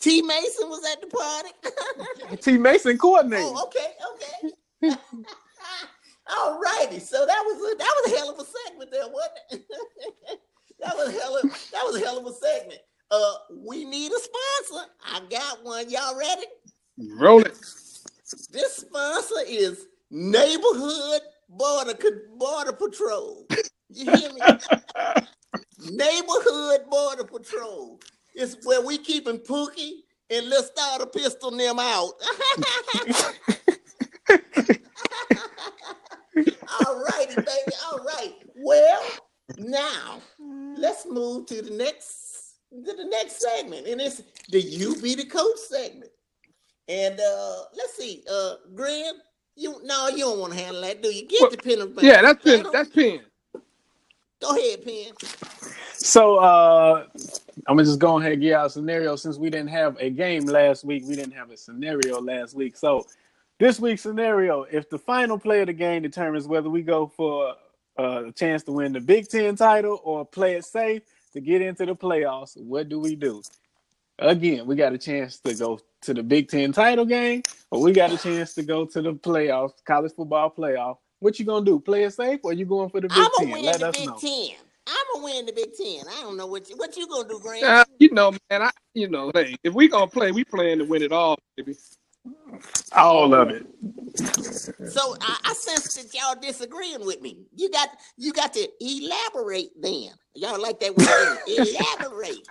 T 0.00 0.22
Mason 0.22 0.68
was 0.68 0.84
at 0.92 1.00
the 1.00 1.08
party. 1.08 1.50
T 2.42 2.58
Mason 2.58 2.98
coordinating. 2.98 3.46
oh, 3.46 3.66
okay, 3.66 3.88
okay. 4.14 4.96
All 6.38 6.60
righty. 6.60 7.00
So 7.00 7.26
that 7.26 7.42
was 7.46 7.72
a, 7.72 7.76
that 7.78 7.94
was 8.04 8.12
a 8.12 8.16
hell 8.16 8.30
of 8.30 8.40
a 8.40 8.44
segment 8.44 8.90
there, 8.92 9.08
wasn't 9.08 9.32
it? 9.52 10.40
that 10.80 10.96
was 10.96 11.08
a 11.08 11.20
hell 11.20 11.36
of 11.38 11.44
that 11.72 11.82
was 11.84 11.96
a 11.96 12.04
hell 12.04 12.18
of 12.18 12.26
a 12.26 12.32
segment. 12.34 12.80
Uh, 13.10 13.34
we 13.66 13.84
need 13.84 14.12
a 14.12 14.18
sponsor. 14.18 14.86
I 15.04 15.20
got 15.30 15.64
one. 15.64 15.90
Y'all 15.90 16.18
ready? 16.18 16.46
Roll 17.20 17.42
it. 17.42 17.58
This 18.50 18.76
sponsor 18.78 19.42
is 19.46 19.86
Neighborhood 20.10 21.20
Border 21.48 21.94
Border 22.36 22.72
Patrol. 22.72 23.46
You 23.90 24.10
hear 24.16 24.32
me? 24.32 24.40
Neighborhood 25.90 26.80
Border 26.90 27.24
Patrol. 27.24 28.00
It's 28.34 28.56
where 28.64 28.80
we 28.80 28.98
keeping 28.98 29.38
Pookie 29.38 30.00
and 30.30 30.48
let's 30.48 30.66
start 30.66 31.02
a 31.02 31.06
pistol 31.06 31.52
them 31.52 31.78
out. 31.78 32.14
All 36.86 37.04
righty, 37.04 37.36
baby. 37.36 37.72
All 37.86 37.98
right. 37.98 38.34
Well, 38.56 39.02
now 39.58 40.20
let's 40.76 41.06
move 41.06 41.46
to 41.46 41.62
the 41.62 41.70
next 41.70 42.56
to 42.72 42.92
the 42.94 43.04
next 43.04 43.40
segment, 43.40 43.86
and 43.86 44.00
it's 44.00 44.22
the 44.48 44.60
"You 44.60 45.00
Be 45.00 45.14
the 45.14 45.26
Coach" 45.26 45.58
segment. 45.68 46.10
And 46.88 47.20
uh 47.20 47.56
let's 47.76 47.96
see, 47.96 48.24
uh, 48.30 48.54
Graham, 48.74 49.16
you 49.56 49.80
no, 49.84 50.08
you 50.08 50.18
don't 50.20 50.40
want 50.40 50.54
to 50.54 50.58
handle 50.58 50.82
that, 50.82 51.02
do 51.02 51.10
you? 51.10 51.26
Get 51.28 51.50
Well, 51.50 51.52
the 51.52 51.58
pen 51.58 51.80
of 51.80 51.96
Yeah, 52.00 52.22
that's 52.22 52.44
pen. 52.44 52.62
pen. 52.62 52.66
That's 52.72 52.90
pen. 52.90 53.22
Go 54.42 54.56
ahead, 54.56 54.84
pen. 54.84 55.14
So 55.98 56.36
uh 56.36 57.06
I'm 57.68 57.76
gonna 57.76 57.84
just 57.86 58.00
go 58.00 58.18
ahead 58.20 58.32
and 58.34 58.42
give 58.42 58.54
out 58.54 58.66
a 58.66 58.70
scenario 58.70 59.16
since 59.16 59.38
we 59.38 59.50
didn't 59.50 59.70
have 59.70 59.96
a 60.00 60.10
game 60.10 60.48
last 60.48 60.84
week. 60.84 61.04
We 61.06 61.16
didn't 61.16 61.34
have 61.34 61.50
a 61.50 61.56
scenario 61.56 62.20
last 62.20 62.54
week. 62.54 62.76
So 62.76 63.06
this 63.60 63.80
week's 63.80 64.02
scenario: 64.02 64.64
if 64.64 64.90
the 64.90 64.98
final 64.98 65.38
play 65.38 65.62
of 65.62 65.68
the 65.68 65.74
game 65.74 66.02
determines 66.02 66.46
whether 66.48 66.70
we 66.70 66.82
go 66.82 67.06
for 67.06 67.54
uh, 67.98 68.24
a 68.26 68.32
chance 68.32 68.64
to 68.64 68.72
win 68.72 68.92
the 68.92 69.00
Big 69.00 69.28
Ten 69.28 69.56
title 69.56 70.00
or 70.04 70.26
play 70.26 70.54
it 70.56 70.66
safe 70.66 71.02
to 71.32 71.40
get 71.40 71.62
into 71.62 71.86
the 71.86 71.96
playoffs, 71.96 72.56
what 72.60 72.88
do 72.90 73.00
we 73.00 73.16
do? 73.16 73.42
Again, 74.18 74.66
we 74.66 74.76
got 74.76 74.92
a 74.94 74.98
chance 74.98 75.40
to 75.40 75.54
go 75.54 75.80
to 76.04 76.14
the 76.14 76.22
Big 76.22 76.48
Ten 76.48 76.72
title 76.72 77.04
game, 77.04 77.42
or 77.70 77.80
we 77.80 77.92
got 77.92 78.12
a 78.12 78.18
chance 78.18 78.54
to 78.54 78.62
go 78.62 78.84
to 78.86 79.02
the 79.02 79.12
playoffs, 79.14 79.72
college 79.84 80.12
football 80.14 80.50
playoff. 80.56 80.98
What 81.20 81.38
you 81.38 81.44
gonna 81.44 81.64
do? 81.64 81.80
Play 81.80 82.04
it 82.04 82.12
safe, 82.12 82.40
or 82.44 82.52
you 82.52 82.66
going 82.66 82.90
for 82.90 83.00
the 83.00 83.08
Big 83.08 83.18
I'm 83.18 83.30
Ten? 83.38 83.46
gonna 83.46 83.52
win 83.52 83.64
Let 83.64 83.80
the 83.80 83.88
us 83.88 83.96
Big 83.96 84.06
know. 84.06 84.16
Ten. 84.18 84.56
I'm 84.86 85.04
gonna 85.14 85.24
win 85.24 85.46
the 85.46 85.52
Big 85.52 85.74
Ten. 85.74 86.04
I 86.08 86.22
don't 86.22 86.36
know 86.36 86.46
what 86.46 86.68
you, 86.68 86.76
what 86.76 86.96
you 86.96 87.08
gonna 87.08 87.28
do, 87.28 87.40
Graham. 87.40 87.64
Uh, 87.64 87.84
you 87.98 88.10
know, 88.12 88.32
man. 88.50 88.62
I, 88.62 88.70
you 88.92 89.08
know, 89.08 89.30
hey, 89.34 89.56
if 89.64 89.74
we 89.74 89.88
gonna 89.88 90.06
play, 90.06 90.32
we 90.32 90.44
playing 90.44 90.78
to 90.78 90.84
win 90.84 91.02
it 91.02 91.12
all, 91.12 91.38
baby. 91.56 91.74
All 92.92 93.34
of 93.34 93.50
it. 93.50 93.66
So 94.16 95.16
I, 95.20 95.38
I 95.44 95.52
sense 95.54 95.94
that 95.94 96.14
y'all 96.14 96.40
disagreeing 96.40 97.04
with 97.04 97.20
me. 97.20 97.38
You 97.54 97.70
got 97.70 97.88
you 98.16 98.32
got 98.32 98.52
to 98.54 98.68
elaborate 98.80 99.70
then. 99.80 100.10
Y'all 100.34 100.60
like 100.60 100.80
that 100.80 100.96
word 100.96 101.38
elaborate. 101.48 102.46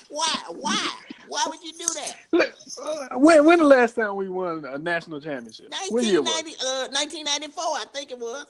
why? 0.08 0.34
Why? 0.50 0.90
Why 1.28 1.44
would 1.48 1.62
you 1.62 1.72
do 1.72 1.86
that? 1.94 2.14
Look, 2.32 2.54
uh, 2.82 3.18
When 3.18 3.44
when 3.44 3.58
the 3.58 3.64
last 3.64 3.94
time 3.94 4.16
we 4.16 4.28
won 4.28 4.64
a 4.64 4.78
national 4.78 5.20
championship? 5.20 5.68
What 5.88 6.04
year 6.04 6.22
was? 6.22 6.32
1990, 6.32 6.56
uh, 6.66 6.88
1994, 6.92 7.64
I 7.64 7.84
think 7.92 8.10
it 8.10 8.18
was. 8.18 8.46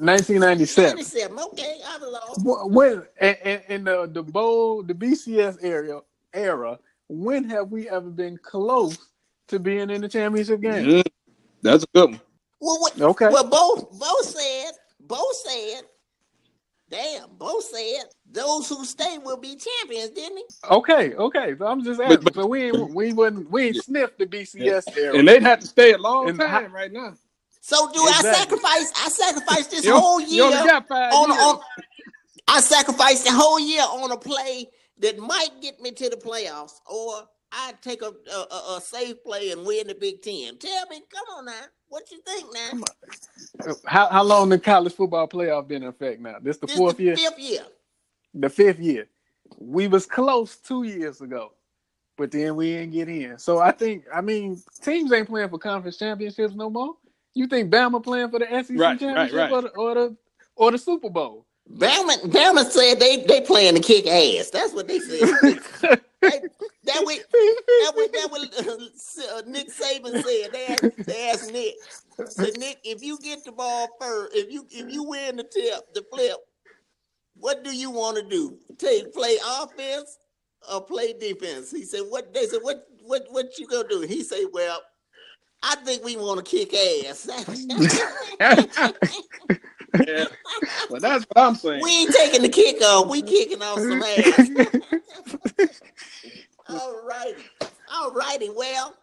1997. 0.00 0.90
97. 0.96 1.38
Okay, 1.38 1.78
I 1.86 1.98
was 1.98 2.12
lost. 2.12 2.70
When 2.70 3.02
in, 3.20 3.36
in, 3.44 3.60
in 3.68 3.84
the 3.84 4.10
the 4.12 4.22
bowl 4.22 4.82
the 4.82 4.94
BCS 4.94 5.58
area 5.62 6.00
era, 6.34 6.78
when 7.08 7.44
have 7.50 7.70
we 7.70 7.88
ever 7.88 8.10
been 8.10 8.38
close 8.38 8.98
to 9.48 9.58
being 9.58 9.90
in 9.90 10.02
the 10.02 10.08
championship 10.08 10.60
game? 10.60 10.84
Mm, 10.86 11.04
that's 11.62 11.84
a 11.84 11.86
good 11.94 12.10
one. 12.10 12.20
Well, 12.60 12.80
what, 12.80 13.00
Okay. 13.00 13.28
well, 13.30 13.44
Bo 13.48 13.88
Bo 13.98 14.22
said, 14.22 14.72
Bo 15.00 15.22
said, 15.32 15.82
damn, 16.90 17.28
Bo 17.38 17.60
said 17.60 18.04
those 18.32 18.68
who 18.68 18.84
stay 18.84 19.18
will 19.18 19.36
be 19.38 19.56
champions, 19.56 20.10
didn't 20.10 20.38
he? 20.38 20.44
Okay, 20.70 21.14
okay. 21.14 21.54
So 21.58 21.66
I'm 21.66 21.82
just 21.84 22.00
asking. 22.00 22.20
but- 22.22 22.34
so 22.34 22.46
we 22.46 22.72
we 22.72 23.12
wouldn't 23.12 23.50
we 23.50 23.68
ain't 23.68 23.76
sniffed 23.76 24.18
the 24.18 24.26
BCS 24.26 24.96
era. 24.96 25.16
And 25.16 25.26
they'd 25.28 25.42
have 25.42 25.60
to 25.60 25.66
stay 25.66 25.92
a 25.92 25.98
long 25.98 26.28
And 26.30 26.38
time 26.38 26.48
how- 26.48 26.66
right 26.74 26.92
now. 26.92 27.14
So 27.60 27.90
do 27.92 28.00
I 28.00 28.10
Exactly. 28.18 28.32
sacrifice? 28.58 28.92
I 29.04 29.08
sacrifice 29.08 29.66
this 29.68 29.88
whole 29.88 30.20
year 30.20 30.44
only 30.44 30.56
got 30.58 30.86
five 30.88 31.12
on, 31.12 31.30
years. 31.30 31.42
on 31.42 31.60
I 32.48 32.60
sacrifice 32.60 33.22
the 33.24 33.32
whole 33.32 33.58
year 33.58 33.82
on 33.82 34.10
a 34.12 34.16
play 34.16 34.68
that 35.00 35.18
might 35.18 35.50
get 35.60 35.80
me 35.80 35.90
to 35.92 36.08
the 36.10 36.16
playoffs, 36.16 36.80
or 36.86 37.28
I 37.52 37.74
take 37.82 38.02
a, 38.02 38.12
a, 38.32 38.38
a, 38.54 38.76
a 38.76 38.80
safe 38.80 39.22
play 39.24 39.50
and 39.50 39.66
win 39.66 39.88
the 39.88 39.94
Big 39.94 40.22
Ten. 40.22 40.58
Tell 40.58 40.86
me, 40.90 41.02
come 41.12 41.24
on 41.38 41.46
now, 41.46 41.62
what 41.88 42.10
you 42.12 42.20
think 42.26 42.46
now? 42.54 42.84
How 43.86 44.08
how 44.08 44.22
long 44.22 44.48
the 44.48 44.58
college 44.58 44.94
football 44.94 45.26
playoff 45.28 45.66
been 45.68 45.82
in 45.82 45.88
effect 45.88 46.20
now? 46.20 46.36
This 46.40 46.58
the 46.58 46.66
This 46.66 46.76
fourth 46.76 46.96
the 46.98 47.04
year, 47.04 47.16
fifth 47.16 47.38
year. 47.38 47.62
The 48.40 48.48
fifth 48.48 48.78
year. 48.78 49.08
We 49.58 49.88
was 49.88 50.06
close 50.06 50.56
two 50.56 50.82
years 50.84 51.20
ago, 51.20 51.52
but 52.16 52.30
then 52.30 52.56
we 52.56 52.72
didn't 52.72 52.92
get 52.92 53.08
in. 53.08 53.38
So 53.38 53.58
I 53.58 53.70
think 53.72 54.04
I 54.14 54.20
mean 54.20 54.60
teams 54.82 55.12
ain't 55.12 55.28
playing 55.28 55.48
for 55.50 55.58
conference 55.58 55.96
championships 55.96 56.54
no 56.54 56.68
more. 56.70 56.94
You 57.34 57.46
think 57.46 57.70
Bama 57.72 58.02
playing 58.02 58.30
for 58.30 58.38
the 58.38 58.46
SEC 58.46 58.70
Right, 58.70 58.78
right, 58.80 58.98
championship 59.00 59.36
right. 59.36 59.52
Or, 59.52 59.62
the, 59.62 59.68
or 59.70 59.94
the 59.94 60.16
or 60.56 60.70
the 60.72 60.78
Super 60.78 61.10
Bowl? 61.10 61.46
Bama, 61.72 62.16
Bama 62.30 62.64
said 62.64 63.00
they 63.00 63.24
they 63.24 63.40
playing 63.42 63.74
to 63.74 63.80
kick 63.80 64.06
ass. 64.06 64.50
That's 64.50 64.72
what 64.72 64.88
they 64.88 65.00
said. 65.00 65.60
They- 66.22 66.40
that 66.84 67.04
way, 67.04 67.18
that 67.18 67.92
way, 67.96 68.06
that 68.08 68.30
way. 68.30 68.40
Uh, 69.34 69.42
Nick 69.46 69.68
Saban 69.68 70.22
said. 70.24 70.52
They 70.52 70.66
asked, 70.68 71.06
they 71.06 71.30
asked 71.30 71.52
Nick. 71.52 71.74
Said 72.30 72.56
Nick, 72.58 72.78
if 72.84 73.02
you 73.02 73.18
get 73.18 73.44
the 73.44 73.52
ball 73.52 73.88
first, 74.00 74.34
if 74.34 74.50
you 74.50 74.66
if 74.70 74.92
you 74.92 75.02
win 75.02 75.36
the 75.36 75.42
tip, 75.44 75.92
the 75.94 76.04
flip, 76.12 76.36
what 77.56 77.64
do 77.64 77.74
you 77.74 77.90
want 77.90 78.16
to 78.18 78.22
do? 78.22 78.58
Take 78.78 79.14
play 79.14 79.36
offense 79.62 80.18
or 80.72 80.82
play 80.82 81.14
defense? 81.14 81.70
He 81.70 81.84
said. 81.84 82.02
What 82.08 82.34
they 82.34 82.46
said. 82.46 82.60
What 82.62 82.86
what 83.02 83.26
what 83.30 83.58
you 83.58 83.66
gonna 83.66 83.88
do? 83.88 84.02
He 84.02 84.22
said. 84.22 84.44
Well, 84.52 84.80
I 85.62 85.76
think 85.76 86.04
we 86.04 86.16
want 86.16 86.44
to 86.44 86.50
kick 86.50 86.74
ass. 86.74 87.28
Yeah. 90.06 90.24
Well, 90.90 91.00
that's 91.00 91.24
what 91.24 91.38
I'm 91.38 91.54
saying. 91.54 91.80
we 91.82 92.02
ain't 92.02 92.12
taking 92.12 92.42
the 92.42 92.48
kick 92.50 92.82
off. 92.82 93.08
We 93.08 93.22
kicking 93.22 93.62
off 93.62 93.78
some 93.78 94.02
ass. 94.02 95.80
All 96.68 97.02
righty. 97.06 97.42
All 97.90 98.12
righty. 98.12 98.50
Well, 98.54 98.94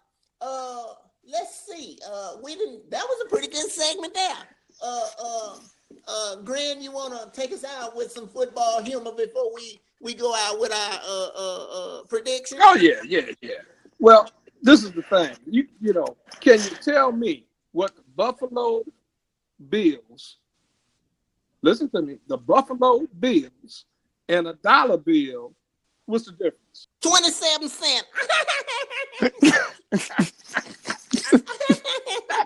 uh, 0.41 0.83
let's 1.29 1.65
see. 1.67 1.97
Uh, 2.07 2.33
we 2.43 2.55
didn't. 2.55 2.91
That 2.91 3.03
was 3.03 3.25
a 3.25 3.29
pretty 3.29 3.47
good 3.47 3.71
segment 3.71 4.13
there. 4.13 4.37
Uh, 4.83 5.07
uh, 5.23 5.55
uh, 6.07 6.35
Gran, 6.37 6.81
you 6.81 6.91
want 6.91 7.13
to 7.13 7.39
take 7.39 7.51
us 7.51 7.63
out 7.63 7.95
with 7.95 8.11
some 8.11 8.27
football 8.27 8.83
humor 8.83 9.11
before 9.11 9.53
we 9.53 9.79
we 10.01 10.13
go 10.13 10.35
out 10.35 10.59
with 10.59 10.71
our 10.71 10.99
uh 11.07 11.29
uh, 11.35 11.65
uh 11.99 12.03
prediction? 12.03 12.59
Oh 12.61 12.75
yeah, 12.75 13.01
yeah, 13.05 13.31
yeah. 13.41 13.61
Well, 13.99 14.29
this 14.61 14.83
is 14.83 14.91
the 14.91 15.01
thing. 15.03 15.35
You 15.45 15.67
you 15.79 15.93
know, 15.93 16.17
can 16.39 16.59
you 16.59 16.69
tell 16.81 17.11
me 17.11 17.45
what 17.71 17.95
the 17.95 18.03
Buffalo 18.15 18.83
Bills? 19.69 20.37
Listen 21.61 21.89
to 21.91 22.01
me. 22.01 22.17
The 22.27 22.37
Buffalo 22.37 23.07
Bills 23.19 23.85
and 24.27 24.47
a 24.47 24.53
dollar 24.53 24.97
bill. 24.97 25.53
What's 26.05 26.25
the 26.25 26.31
difference? 26.33 26.87
Twenty-seven 27.01 27.69
cent. 27.69 28.05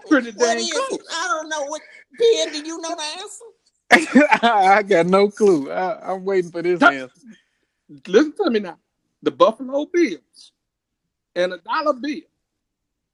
Pretty 0.09 0.31
What 0.35 0.55
dang 0.55 0.59
is 0.59 0.69
close. 0.69 0.99
it? 0.99 1.05
I 1.11 1.27
don't 1.29 1.49
know. 1.49 1.63
What 1.65 1.81
Ben? 2.19 2.51
Do 2.53 2.59
you 2.59 2.79
know 2.81 2.95
the 2.95 3.21
answer? 3.21 3.45
I 4.43 4.83
got 4.83 5.07
no 5.07 5.29
clue. 5.29 5.71
I, 5.71 6.13
I'm 6.13 6.25
waiting 6.25 6.51
for 6.51 6.61
this 6.61 6.81
answer. 6.83 7.11
Listen 8.07 8.33
to 8.43 8.51
me 8.51 8.61
now. 8.61 8.79
The 9.23 9.31
Buffalo 9.31 9.87
Bills 9.91 10.53
and 11.35 11.53
a 11.53 11.57
dollar 11.59 11.93
bill. 11.93 12.21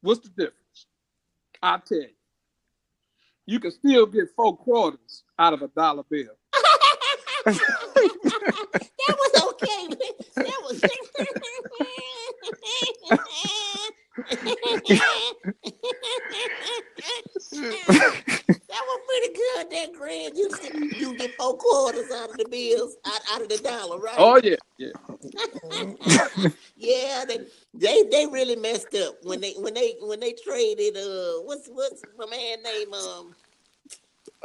What's 0.01 0.21
the 0.21 0.29
difference? 0.29 0.87
I'll 1.63 1.79
tell 1.79 1.99
you. 1.99 2.09
You 3.45 3.59
can 3.59 3.71
still 3.71 4.05
get 4.07 4.25
four 4.35 4.57
quarters 4.57 5.23
out 5.39 5.53
of 5.53 5.61
a 5.61 5.67
dollar 5.69 6.03
bill. 6.09 6.27
that 7.45 7.55
was 9.09 9.53
okay. 9.53 9.95
That 10.37 10.61
was. 10.63 10.83
that 14.15 14.27
was 18.69 18.99
pretty 19.07 19.33
good. 19.33 19.71
That 19.71 19.93
grand, 19.97 20.37
you 20.37 20.49
can- 20.49 20.91
you 20.95 21.15
get 21.15 21.33
four 21.35 21.57
quarters 21.57 22.11
out 22.11 22.29
of 22.29 22.37
the 22.37 22.45
bills, 22.49 22.95
out, 23.05 23.21
out 23.33 23.41
of 23.41 23.49
the 23.49 23.57
dollar, 23.57 23.97
right? 23.99 24.15
Oh 24.17 24.39
yeah, 24.43 24.55
yeah. 24.77 24.91
yeah, 26.77 27.25
they, 27.27 27.39
they 27.73 28.03
they 28.11 28.27
really 28.27 28.55
messed 28.55 28.93
up 28.95 29.15
when 29.23 29.41
they 29.41 29.53
when 29.53 29.73
they 29.73 29.95
when 30.01 30.19
they 30.19 30.33
traded. 30.45 30.95
Uh, 30.97 31.41
what's 31.43 31.67
what's 31.67 32.01
my 32.17 32.25
man 32.27 32.61
name? 32.63 32.93
Um, 32.93 33.33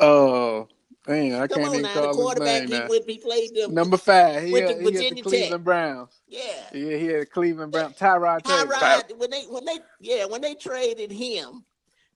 Oh, 0.01 0.69
man, 1.09 1.35
I 1.41 1.47
come 1.47 1.63
can't 1.63 1.69
on 1.69 1.75
even 1.77 1.83
now, 1.83 1.95
the 1.95 2.01
call 2.01 2.09
his 2.09 2.17
quarterback 2.17 2.63
name 2.63 2.69
he, 2.69 2.79
now. 2.79 2.89
with, 2.89 3.07
he 3.07 3.19
played 3.19 3.55
them. 3.55 3.75
Number 3.75 3.97
five. 3.97 4.45
He, 4.45 4.53
with 4.53 4.63
had, 4.63 4.79
the 4.79 4.79
he 4.79 4.85
had 4.85 4.95
the 4.95 4.99
Virginia 5.01 5.23
Tech. 5.25 5.25
Cleveland 5.25 5.65
Browns. 5.65 6.21
yeah. 6.29 6.41
Yeah, 6.73 6.97
he 6.97 7.07
had 7.07 7.23
the 7.23 7.27
Cleveland 7.27 7.73
Browns. 7.73 7.97
Tyrod 7.97 8.43
Taylor. 8.43 8.67
Tyrod, 8.67 9.17
when 9.19 9.31
they 9.31 9.43
when 9.45 9.65
they 9.65 9.79
yeah 10.01 10.25
when 10.27 10.41
they 10.41 10.55
traded 10.55 11.11
him, 11.13 11.65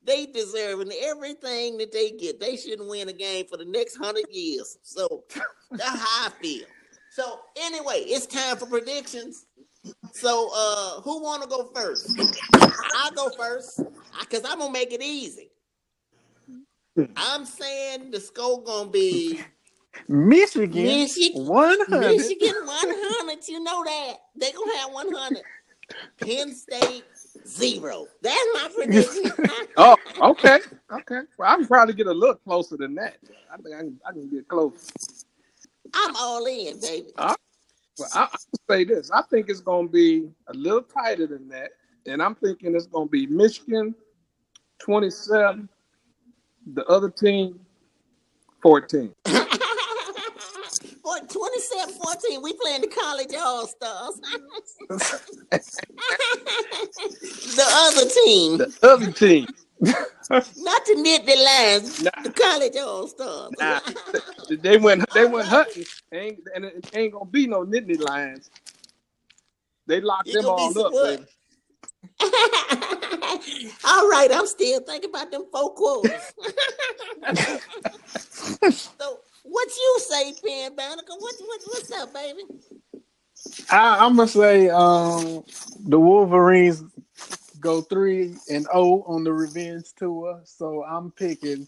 they 0.04 0.26
deserving 0.26 0.92
everything 1.02 1.78
that 1.78 1.92
they 1.92 2.10
get. 2.10 2.40
They 2.40 2.56
shouldn't 2.56 2.88
win 2.88 3.08
a 3.08 3.12
game 3.12 3.46
for 3.46 3.56
the 3.56 3.64
next 3.64 3.96
hundred 3.96 4.26
years. 4.30 4.78
So 4.82 5.24
that's 5.70 5.84
how 6.00 6.26
I 6.26 6.30
feel. 6.42 6.66
So 7.10 7.40
anyway, 7.56 8.04
it's 8.06 8.26
time 8.26 8.56
for 8.56 8.66
predictions. 8.66 9.46
So 10.12 10.50
uh 10.54 11.00
who 11.02 11.22
want 11.22 11.42
to 11.42 11.48
go 11.48 11.70
first? 11.74 12.20
I'll 12.96 13.12
go 13.12 13.30
first 13.38 13.80
because 14.20 14.42
I'm 14.44 14.58
gonna 14.58 14.72
make 14.72 14.92
it 14.92 15.02
easy. 15.02 15.51
I'm 17.16 17.44
saying 17.44 18.10
the 18.10 18.20
score 18.20 18.62
gonna 18.62 18.90
be 18.90 19.40
Michigan. 20.08 20.84
Michigan. 20.84 21.46
100. 21.46 22.16
Michigan 22.16 22.54
100. 22.64 23.48
You 23.48 23.62
know 23.62 23.84
that. 23.84 24.14
they 24.36 24.52
going 24.52 24.70
to 24.70 24.76
have 24.78 24.92
100. 24.92 25.42
Penn 26.20 26.54
State 26.54 27.04
Zero. 27.46 28.06
That's 28.22 28.36
my 28.54 28.70
prediction. 28.74 29.32
Oh, 29.78 29.96
okay, 30.20 30.58
okay. 30.92 31.20
Well, 31.38 31.50
I 31.50 31.56
can 31.56 31.66
probably 31.66 31.94
get 31.94 32.06
a 32.06 32.12
little 32.12 32.34
closer 32.34 32.76
than 32.76 32.94
that. 32.96 33.16
I 33.50 33.56
think 33.56 33.74
I 33.74 33.78
can, 33.78 34.00
I 34.06 34.12
can 34.12 34.28
get 34.30 34.46
close. 34.46 34.90
I'm 35.94 36.14
all 36.16 36.44
in, 36.44 36.78
baby. 36.78 37.08
Uh, 37.16 37.34
but 37.96 38.08
I, 38.14 38.24
I 38.24 38.26
can 38.26 38.38
say 38.68 38.84
this: 38.84 39.10
I 39.10 39.22
think 39.22 39.48
it's 39.48 39.60
going 39.60 39.86
to 39.88 39.92
be 39.92 40.28
a 40.48 40.52
little 40.52 40.82
tighter 40.82 41.26
than 41.26 41.48
that, 41.48 41.70
and 42.06 42.22
I'm 42.22 42.34
thinking 42.34 42.74
it's 42.74 42.86
going 42.86 43.08
to 43.08 43.10
be 43.10 43.26
Michigan 43.26 43.94
27, 44.80 45.68
the 46.66 46.84
other 46.86 47.10
team 47.10 47.60
14. 48.62 49.12
For 51.02 51.18
27 51.18 51.94
14, 51.94 52.42
we 52.42 52.52
playing 52.54 52.80
the 52.82 52.86
college 52.86 53.34
all 53.36 53.66
stars. 53.66 54.20
the 57.56 57.66
other 57.68 58.08
team, 58.08 58.58
The 58.58 58.78
other 58.82 59.10
team, 59.12 59.46
not 59.80 60.46
to 60.86 60.94
the 60.94 61.02
Nittany 61.02 61.44
Lions, 61.44 62.02
Nah. 62.02 62.10
the 62.22 62.30
college 62.30 62.76
all 62.76 63.08
stars. 63.08 63.50
Nah. 63.58 63.80
they 64.60 64.76
went 64.78 65.04
they 65.12 65.24
went 65.26 65.48
hunting, 65.48 65.84
ain't, 66.12 66.38
and 66.54 66.64
it 66.64 66.90
ain't 66.94 67.12
gonna 67.12 67.24
be 67.26 67.46
no 67.48 67.64
Nittany 67.64 68.00
Lions. 68.00 68.48
They 69.86 70.00
locked 70.00 70.28
It 70.28 70.34
them 70.34 70.46
all 70.46 70.78
up, 70.86 70.92
baby. 70.92 71.24
all 73.84 74.08
right, 74.08 74.28
I'm 74.32 74.46
still 74.46 74.80
thinking 74.80 75.10
about 75.10 75.30
them 75.30 75.46
four 75.52 75.74
quarters. 75.74 76.32
so, 78.98 79.20
what 79.44 79.68
you 79.68 79.98
say, 80.00 80.34
Ben 80.44 80.74
Banneker? 80.76 81.14
What, 81.18 81.34
what, 81.40 81.60
what's 81.66 81.92
up, 81.92 82.12
baby? 82.12 82.42
I, 83.70 84.04
I'm 84.04 84.16
gonna 84.16 84.28
say 84.28 84.68
um, 84.68 85.44
the 85.80 85.98
Wolverines 85.98 86.82
go 87.60 87.80
three 87.80 88.34
and 88.50 88.64
zero 88.64 89.04
on 89.06 89.24
the 89.24 89.32
revenge 89.32 89.86
tour. 89.96 90.40
So 90.44 90.84
I'm 90.84 91.10
picking, 91.12 91.66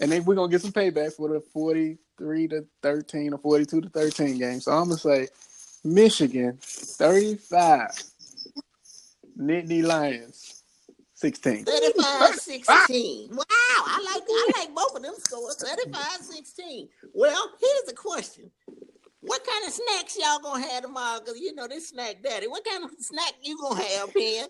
and 0.00 0.12
then 0.12 0.24
we're 0.24 0.34
gonna 0.34 0.50
get 0.50 0.62
some 0.62 0.72
payback 0.72 1.14
for 1.14 1.28
the 1.28 1.40
43 1.40 2.48
to 2.48 2.66
13 2.82 3.34
or 3.34 3.38
42 3.38 3.80
to 3.82 3.88
13 3.88 4.38
game. 4.38 4.60
So 4.60 4.72
I'm 4.72 4.88
gonna 4.88 4.98
say 4.98 5.28
Michigan 5.84 6.58
35, 6.60 7.90
Nittany 9.38 9.84
Lions 9.84 10.62
16. 11.14 11.64
35 11.64 12.34
16. 12.34 13.30
Wow, 13.30 13.44
I 13.48 14.12
like 14.14 14.22
I 14.28 14.50
like 14.58 14.74
both 14.74 14.96
of 14.96 15.02
them 15.02 15.14
scores. 15.18 15.56
35 15.56 16.02
16. 16.20 16.88
Well, 17.14 17.50
here's 17.60 17.82
the 17.86 17.94
question. 17.94 18.50
What 19.20 19.46
kind 19.46 19.66
of 19.66 19.72
snacks 19.72 20.18
y'all 20.18 20.40
gonna 20.40 20.66
have 20.66 20.82
tomorrow? 20.82 21.20
Because 21.20 21.40
you 21.40 21.54
know 21.54 21.66
this 21.66 21.88
snack 21.88 22.16
daddy. 22.22 22.46
What 22.46 22.64
kind 22.64 22.84
of 22.84 22.90
snack 22.98 23.34
you 23.42 23.56
gonna 23.58 23.82
have, 23.82 24.12
Penn? 24.12 24.48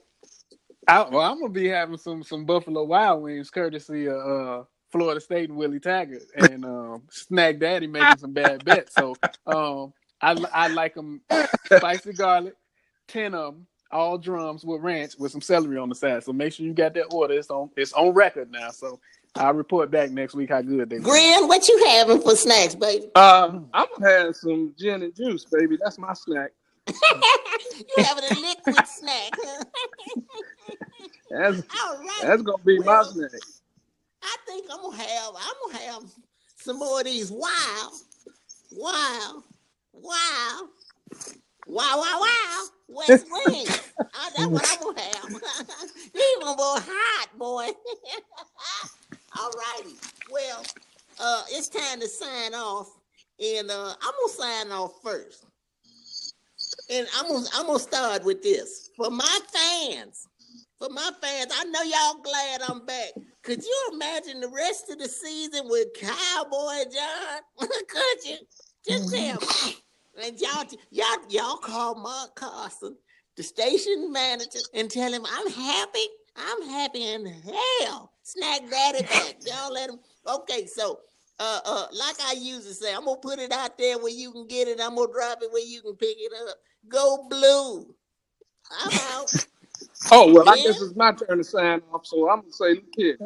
I, 0.88 1.09
well, 1.09 1.20
I'm 1.20 1.38
gonna 1.40 1.53
be 1.53 1.68
having 1.68 1.97
some 1.97 2.23
some 2.23 2.44
Buffalo 2.44 2.85
Wild 2.85 3.23
Wings, 3.23 3.51
courtesy 3.51 4.07
of 4.09 4.16
uh, 4.16 4.64
Florida 4.90 5.20
State 5.20 5.51
and 5.51 5.59
Willie 5.59 5.81
Taggart, 5.81 6.25
and 6.37 6.64
um, 6.64 7.03
Snack 7.11 7.59
Daddy 7.59 7.87
making 7.87 8.18
some 8.18 8.33
bad 8.33 8.64
bets. 8.64 8.94
So 8.94 9.14
um, 9.47 9.92
I 10.20 10.33
I 10.53 10.68
like 10.68 10.94
them 10.94 11.20
spicy 11.66 12.12
garlic, 12.14 12.55
ten 13.07 13.35
of 13.35 13.55
them, 13.55 13.66
all 13.94 14.18
drums 14.18 14.64
with 14.64 14.83
ranch 14.83 15.14
with 15.18 15.33
some 15.33 15.40
celery 15.40 15.78
on 15.78 15.88
the 15.88 15.94
side. 15.94 16.22
So 16.24 16.33
make 16.33 16.52
sure 16.52 16.66
you 16.66 16.74
got 16.74 16.92
that 16.94 17.07
order. 17.12 17.35
It's 17.35 17.48
on 17.50 17.70
it's 17.76 17.92
on 17.94 18.12
record 18.12 18.50
now. 18.50 18.70
So 18.70 19.00
I'll 19.37 19.54
report 19.54 19.90
back 19.90 20.11
next 20.11 20.35
week 20.35 20.50
how 20.50 20.62
good 20.62 20.90
they 20.90 20.98
were. 20.98 21.04
Grin, 21.04 21.48
what 21.48 21.66
you 21.68 21.85
having 21.87 22.20
for 22.20 22.37
snacks, 22.37 22.74
baby? 22.74 23.07
Uh, 23.14 23.61
I'm 23.72 23.87
gonna 23.98 24.11
have 24.11 24.37
some 24.37 24.74
gin 24.78 25.02
and 25.02 25.14
juice, 25.14 25.44
baby. 25.44 25.78
That's 25.83 25.98
my 25.98 26.12
snack. 26.12 26.50
you 26.88 28.04
having 28.04 28.24
a 28.24 28.40
liquid 28.40 28.76
snack? 28.87 29.30
That's 31.30 31.62
All 31.83 31.98
right. 31.98 32.20
that's 32.22 32.42
gonna 32.42 32.62
be 32.64 32.78
my 32.80 33.02
snack. 33.04 33.30
I 34.22 34.37
think 34.46 34.66
I'm 34.70 34.83
gonna 34.83 34.96
have 34.96 35.35
I'm 35.37 35.72
gonna 35.72 35.85
have 35.85 36.02
some 36.57 36.78
more 36.78 37.00
of 37.00 37.07
these 37.07 37.30
wow, 37.30 37.90
wow, 38.72 39.42
wow, 39.92 40.61
wow, 41.66 41.76
wow, 41.96 42.20
wow, 42.20 42.64
West 42.88 43.26
Wing. 43.46 43.66
Uh, 43.98 44.04
that's 44.37 44.46
what 44.46 44.66
I'm 44.70 44.83
gonna 44.83 45.00
have. 45.00 45.28
These 46.14 46.37
gonna 46.40 46.57
go 46.57 46.76
hot, 46.80 47.28
boy. 47.38 47.68
All 49.38 49.50
righty. 49.50 49.96
Well, 50.30 50.64
uh, 51.20 51.42
it's 51.50 51.68
time 51.68 52.00
to 52.00 52.09
sign 52.09 52.54
off, 52.54 52.88
and 53.42 53.70
uh, 53.70 53.94
I'm 54.02 54.12
gonna 54.20 54.33
sign 54.33 54.72
off 54.72 55.02
first. 55.02 55.46
And 56.90 57.07
I'm 57.16 57.28
gonna 57.28 57.46
I'm 57.54 57.66
gonna 57.66 57.78
start 57.78 58.24
with 58.24 58.42
this 58.42 58.90
for 58.96 59.11
my 59.11 59.38
fans. 59.52 60.28
For 60.78 60.88
my 60.90 61.11
fans, 61.22 61.52
I 61.57 61.64
know 61.64 61.83
y'all 61.83 62.20
glad 62.22 62.61
I'm 62.68 62.85
back. 62.85 63.11
Could 63.42 63.62
you 63.62 63.90
imagine 63.92 64.40
the 64.40 64.48
rest 64.48 64.90
of 64.90 64.98
the 64.98 65.09
season 65.09 65.68
with 65.68 65.88
Cowboy 65.94 66.90
John? 66.92 67.40
Could 67.59 68.24
you? 68.24 68.37
Just 68.87 69.14
tell 69.14 69.38
me. 69.40 69.76
And 70.22 70.40
y'all, 70.40 70.64
y'all, 70.90 71.18
y'all 71.28 71.57
call 71.57 71.94
Mark 71.94 72.35
Carson, 72.35 72.96
the 73.37 73.42
station 73.42 74.12
manager, 74.12 74.61
and 74.75 74.90
tell 74.90 75.12
him 75.12 75.25
I'm 75.31 75.51
happy. 75.51 76.07
I'm 76.37 76.68
happy 76.68 77.07
in 77.07 77.27
hell. 77.27 78.12
Snack 78.23 78.68
daddy 78.70 79.03
back. 79.11 79.37
Y'all 79.47 79.73
let 79.73 79.90
him. 79.90 79.99
Okay, 80.27 80.66
so 80.66 81.01
uh 81.40 81.61
uh, 81.64 81.87
like 81.92 82.16
I 82.27 82.35
used 82.35 82.68
to 82.68 82.75
say, 82.75 82.94
I'm 82.94 83.05
gonna 83.05 83.20
put 83.20 83.38
it 83.38 83.53
out 83.53 83.79
there 83.79 83.99
where 83.99 84.12
you 84.12 84.33
can 84.33 84.47
get 84.47 84.68
it. 84.68 84.81
I'm 84.81 84.97
gonna 84.97 85.12
drop 85.12 85.38
it 85.42 85.53
where 85.53 85.64
you 85.66 85.83
can 85.83 85.97
pick 85.97 86.16
it 86.18 86.33
up. 86.49 86.57
Go 86.88 87.27
blue. 87.29 87.94
I'm 88.85 88.99
out. 89.14 89.33
Oh 90.11 90.33
well, 90.33 90.49
I 90.49 90.57
guess 90.57 90.81
it's 90.81 90.94
my 90.97 91.12
turn 91.12 91.38
to 91.38 91.44
sign 91.44 91.81
off. 91.92 92.07
So 92.07 92.29
I'm 92.31 92.40
gonna 92.42 92.53
say, 92.53 92.75
look 92.75 92.85
here. 92.97 93.18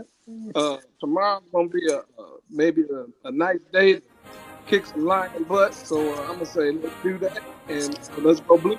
Uh, 0.54 0.78
tomorrow's 1.00 1.42
gonna 1.52 1.68
be 1.68 1.86
a 1.90 1.98
uh, 1.98 2.38
maybe 2.50 2.82
a, 2.82 3.28
a 3.28 3.32
nice 3.32 3.60
day 3.72 3.94
to 3.94 4.02
kick 4.66 4.86
some 4.86 5.04
lion 5.04 5.44
butt. 5.44 5.74
So 5.74 6.14
uh, 6.14 6.22
I'm 6.22 6.34
gonna 6.34 6.46
say, 6.46 6.70
let's 6.72 6.94
do 7.02 7.18
that 7.18 7.42
and 7.68 7.98
let's 8.18 8.40
go 8.40 8.58
blue. 8.58 8.78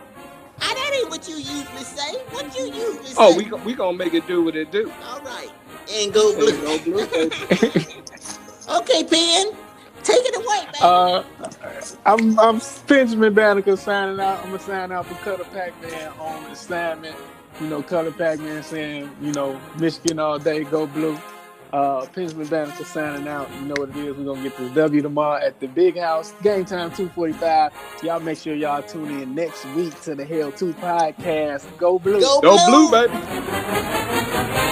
That 1.20 1.28
what 1.28 1.30
you 1.30 1.38
usually 1.38 1.84
say. 1.84 2.14
What 2.32 2.58
you 2.58 2.66
usually 2.68 3.06
say? 3.08 3.16
Oh, 3.18 3.36
we 3.38 3.52
we 3.66 3.76
gonna 3.76 3.98
make 3.98 4.14
it 4.14 4.28
do 4.28 4.44
what 4.44 4.56
it 4.56 4.72
do. 4.72 4.92
All 5.04 5.22
right. 5.22 5.50
And 5.92 6.14
go 6.14 6.30
And 6.32 6.40
blue. 6.40 6.62
go 6.62 6.80
blue. 6.80 7.32
Okay, 8.70 9.04
Penn. 9.04 9.54
Take 10.04 10.22
it 10.26 10.36
away, 10.36 10.66
baby. 10.66 10.78
Uh, 10.82 11.24
I'm 12.06 12.40
I'm 12.40 12.62
Benjamin 12.88 13.34
Banneker 13.34 13.78
signing 13.78 14.20
out. 14.20 14.40
I'm 14.40 14.52
gonna 14.52 14.60
sign 14.60 14.92
out 14.92 15.08
for 15.08 15.16
Cutter 15.16 15.46
Pac-Man 15.46 16.12
on 16.20 16.46
assignment. 16.52 17.18
You 17.60 17.68
know, 17.68 17.84
Cutter 17.84 18.12
Pac-Man 18.12 18.64
saying, 18.64 19.12
you 19.22 19.34
know, 19.34 19.60
Michigan 19.80 20.20
all 20.20 20.40
day, 20.40 20.64
go 20.64 20.88
blue. 20.88 21.18
Uh, 21.72 22.06
Benjamin 22.16 22.48
Banneker 22.48 22.84
signing 22.84 23.28
out. 23.28 23.50
You 23.56 23.62
know 23.62 23.76
what 23.78 23.90
it 23.90 23.98
is. 23.98 24.18
We're 24.18 24.26
gonna 24.26 24.42
get 24.42 24.58
this 24.58 24.74
W 24.74 25.02
tomorrow 25.02 25.40
at 25.40 25.60
the 25.60 25.68
Big 25.68 25.98
House. 25.98 26.34
Game 26.42 26.66
time 26.66 26.92
2:45. 26.92 27.72
Y'all 28.04 28.20
make 28.20 28.40
sure 28.40 28.56
y'all 28.56 28.82
tune 28.82 29.22
in 29.22 29.36
next 29.36 29.66
week 29.76 30.00
to 30.02 30.16
the 30.16 30.26
Hell 30.26 30.52
Two 30.52 30.74
podcast. 30.74 31.66
Go 31.78 32.00
blue. 32.00 32.20
go, 32.20 32.42
Go 32.42 32.58
blue, 32.68 32.90
baby. 32.92 34.66